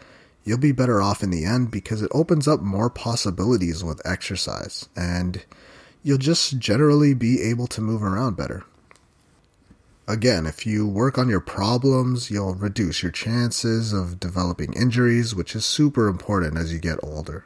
you'll 0.44 0.58
be 0.58 0.72
better 0.72 1.02
off 1.02 1.24
in 1.24 1.32
the 1.32 1.44
end 1.44 1.72
because 1.72 2.02
it 2.02 2.12
opens 2.14 2.48
up 2.48 2.62
more 2.62 2.90
possibilities 2.90 3.84
with 3.84 4.06
exercise 4.06 4.88
and 4.96 5.44
you'll 6.04 6.18
just 6.18 6.60
generally 6.60 7.14
be 7.14 7.42
able 7.42 7.68
to 7.68 7.82
move 7.82 8.04
around 8.04 8.38
better. 8.38 8.64
Again, 10.08 10.46
if 10.46 10.68
you 10.68 10.88
work 10.88 11.18
on 11.18 11.30
your 11.30 11.40
problems, 11.40 12.30
you'll 12.30 12.54
reduce 12.54 13.02
your 13.02 13.12
chances 13.12 13.92
of 13.92 14.20
developing 14.20 14.72
injuries, 14.74 15.34
which 15.34 15.56
is 15.56 15.66
super 15.66 16.08
important 16.08 16.58
as 16.58 16.72
you 16.72 16.78
get 16.78 17.00
older. 17.02 17.46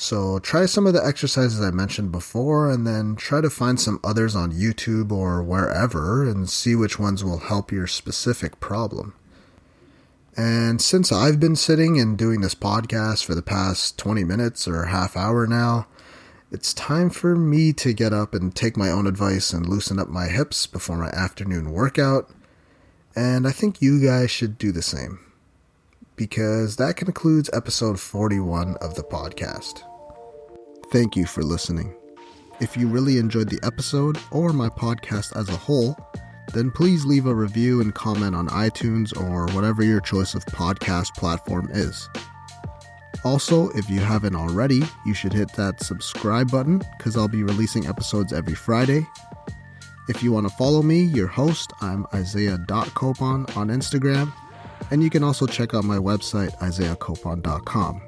So, 0.00 0.38
try 0.38 0.64
some 0.64 0.86
of 0.86 0.94
the 0.94 1.04
exercises 1.04 1.60
I 1.60 1.70
mentioned 1.72 2.10
before 2.10 2.70
and 2.70 2.86
then 2.86 3.16
try 3.16 3.42
to 3.42 3.50
find 3.50 3.78
some 3.78 4.00
others 4.02 4.34
on 4.34 4.50
YouTube 4.50 5.12
or 5.12 5.42
wherever 5.42 6.26
and 6.26 6.48
see 6.48 6.74
which 6.74 6.98
ones 6.98 7.22
will 7.22 7.40
help 7.40 7.70
your 7.70 7.86
specific 7.86 8.60
problem. 8.60 9.12
And 10.38 10.80
since 10.80 11.12
I've 11.12 11.38
been 11.38 11.54
sitting 11.54 12.00
and 12.00 12.16
doing 12.16 12.40
this 12.40 12.54
podcast 12.54 13.26
for 13.26 13.34
the 13.34 13.42
past 13.42 13.98
20 13.98 14.24
minutes 14.24 14.66
or 14.66 14.86
half 14.86 15.18
hour 15.18 15.46
now, 15.46 15.86
it's 16.50 16.72
time 16.72 17.10
for 17.10 17.36
me 17.36 17.74
to 17.74 17.92
get 17.92 18.14
up 18.14 18.32
and 18.32 18.56
take 18.56 18.78
my 18.78 18.90
own 18.90 19.06
advice 19.06 19.52
and 19.52 19.68
loosen 19.68 19.98
up 19.98 20.08
my 20.08 20.28
hips 20.28 20.66
before 20.66 20.96
my 20.96 21.10
afternoon 21.10 21.72
workout. 21.72 22.30
And 23.14 23.46
I 23.46 23.52
think 23.52 23.82
you 23.82 24.02
guys 24.02 24.30
should 24.30 24.56
do 24.56 24.72
the 24.72 24.80
same. 24.80 25.18
Because 26.16 26.76
that 26.76 26.96
concludes 26.96 27.50
episode 27.52 28.00
41 28.00 28.76
of 28.76 28.94
the 28.94 29.02
podcast. 29.02 29.82
Thank 30.90 31.14
you 31.14 31.24
for 31.24 31.42
listening. 31.42 31.94
If 32.60 32.76
you 32.76 32.88
really 32.88 33.18
enjoyed 33.18 33.48
the 33.48 33.60
episode 33.62 34.18
or 34.32 34.52
my 34.52 34.68
podcast 34.68 35.36
as 35.36 35.48
a 35.48 35.56
whole, 35.56 35.96
then 36.52 36.72
please 36.72 37.04
leave 37.04 37.26
a 37.26 37.34
review 37.34 37.80
and 37.80 37.94
comment 37.94 38.34
on 38.34 38.48
iTunes 38.48 39.16
or 39.16 39.46
whatever 39.54 39.84
your 39.84 40.00
choice 40.00 40.34
of 40.34 40.44
podcast 40.46 41.14
platform 41.14 41.68
is. 41.72 42.08
Also, 43.24 43.70
if 43.70 43.88
you 43.88 44.00
haven't 44.00 44.34
already, 44.34 44.82
you 45.06 45.14
should 45.14 45.32
hit 45.32 45.52
that 45.52 45.80
subscribe 45.80 46.50
button 46.50 46.82
because 46.98 47.16
I'll 47.16 47.28
be 47.28 47.44
releasing 47.44 47.86
episodes 47.86 48.32
every 48.32 48.54
Friday. 48.54 49.06
If 50.08 50.24
you 50.24 50.32
want 50.32 50.48
to 50.48 50.56
follow 50.56 50.82
me, 50.82 51.02
your 51.02 51.28
host, 51.28 51.72
I'm 51.80 52.04
Isaiah.copon 52.12 53.56
on 53.56 53.68
Instagram, 53.68 54.32
and 54.90 55.04
you 55.04 55.10
can 55.10 55.22
also 55.22 55.46
check 55.46 55.72
out 55.72 55.84
my 55.84 55.98
website, 55.98 56.56
isaiahcopon.com. 56.58 58.02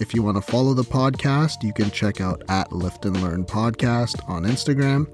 If 0.00 0.14
you 0.14 0.22
want 0.22 0.36
to 0.36 0.42
follow 0.42 0.74
the 0.74 0.82
podcast, 0.82 1.62
you 1.62 1.72
can 1.72 1.90
check 1.90 2.20
out 2.20 2.42
at 2.48 2.72
Lift 2.72 3.04
and 3.04 3.22
Learn 3.22 3.44
Podcast 3.44 4.28
on 4.28 4.44
Instagram 4.44 5.06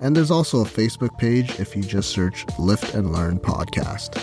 and 0.00 0.14
there's 0.14 0.30
also 0.30 0.60
a 0.60 0.64
Facebook 0.64 1.16
page 1.18 1.58
if 1.60 1.74
you 1.76 1.82
just 1.82 2.10
search 2.10 2.44
Lift 2.58 2.94
and 2.94 3.12
Learn 3.12 3.38
Podcast. 3.38 4.22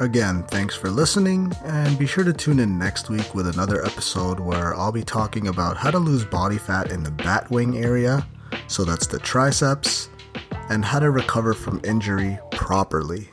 Again, 0.00 0.42
thanks 0.44 0.74
for 0.74 0.90
listening, 0.90 1.52
and 1.64 1.96
be 1.98 2.06
sure 2.06 2.24
to 2.24 2.32
tune 2.32 2.58
in 2.58 2.78
next 2.78 3.10
week 3.10 3.34
with 3.34 3.46
another 3.46 3.84
episode 3.84 4.40
where 4.40 4.74
I'll 4.74 4.92
be 4.92 5.04
talking 5.04 5.46
about 5.48 5.76
how 5.76 5.90
to 5.90 5.98
lose 5.98 6.24
body 6.24 6.58
fat 6.58 6.90
in 6.90 7.04
the 7.04 7.12
bat 7.12 7.48
wing 7.50 7.78
area, 7.78 8.26
so 8.66 8.84
that's 8.84 9.06
the 9.06 9.20
triceps, 9.20 10.08
and 10.68 10.84
how 10.84 10.98
to 10.98 11.10
recover 11.10 11.54
from 11.54 11.80
injury 11.84 12.38
properly. 12.50 13.28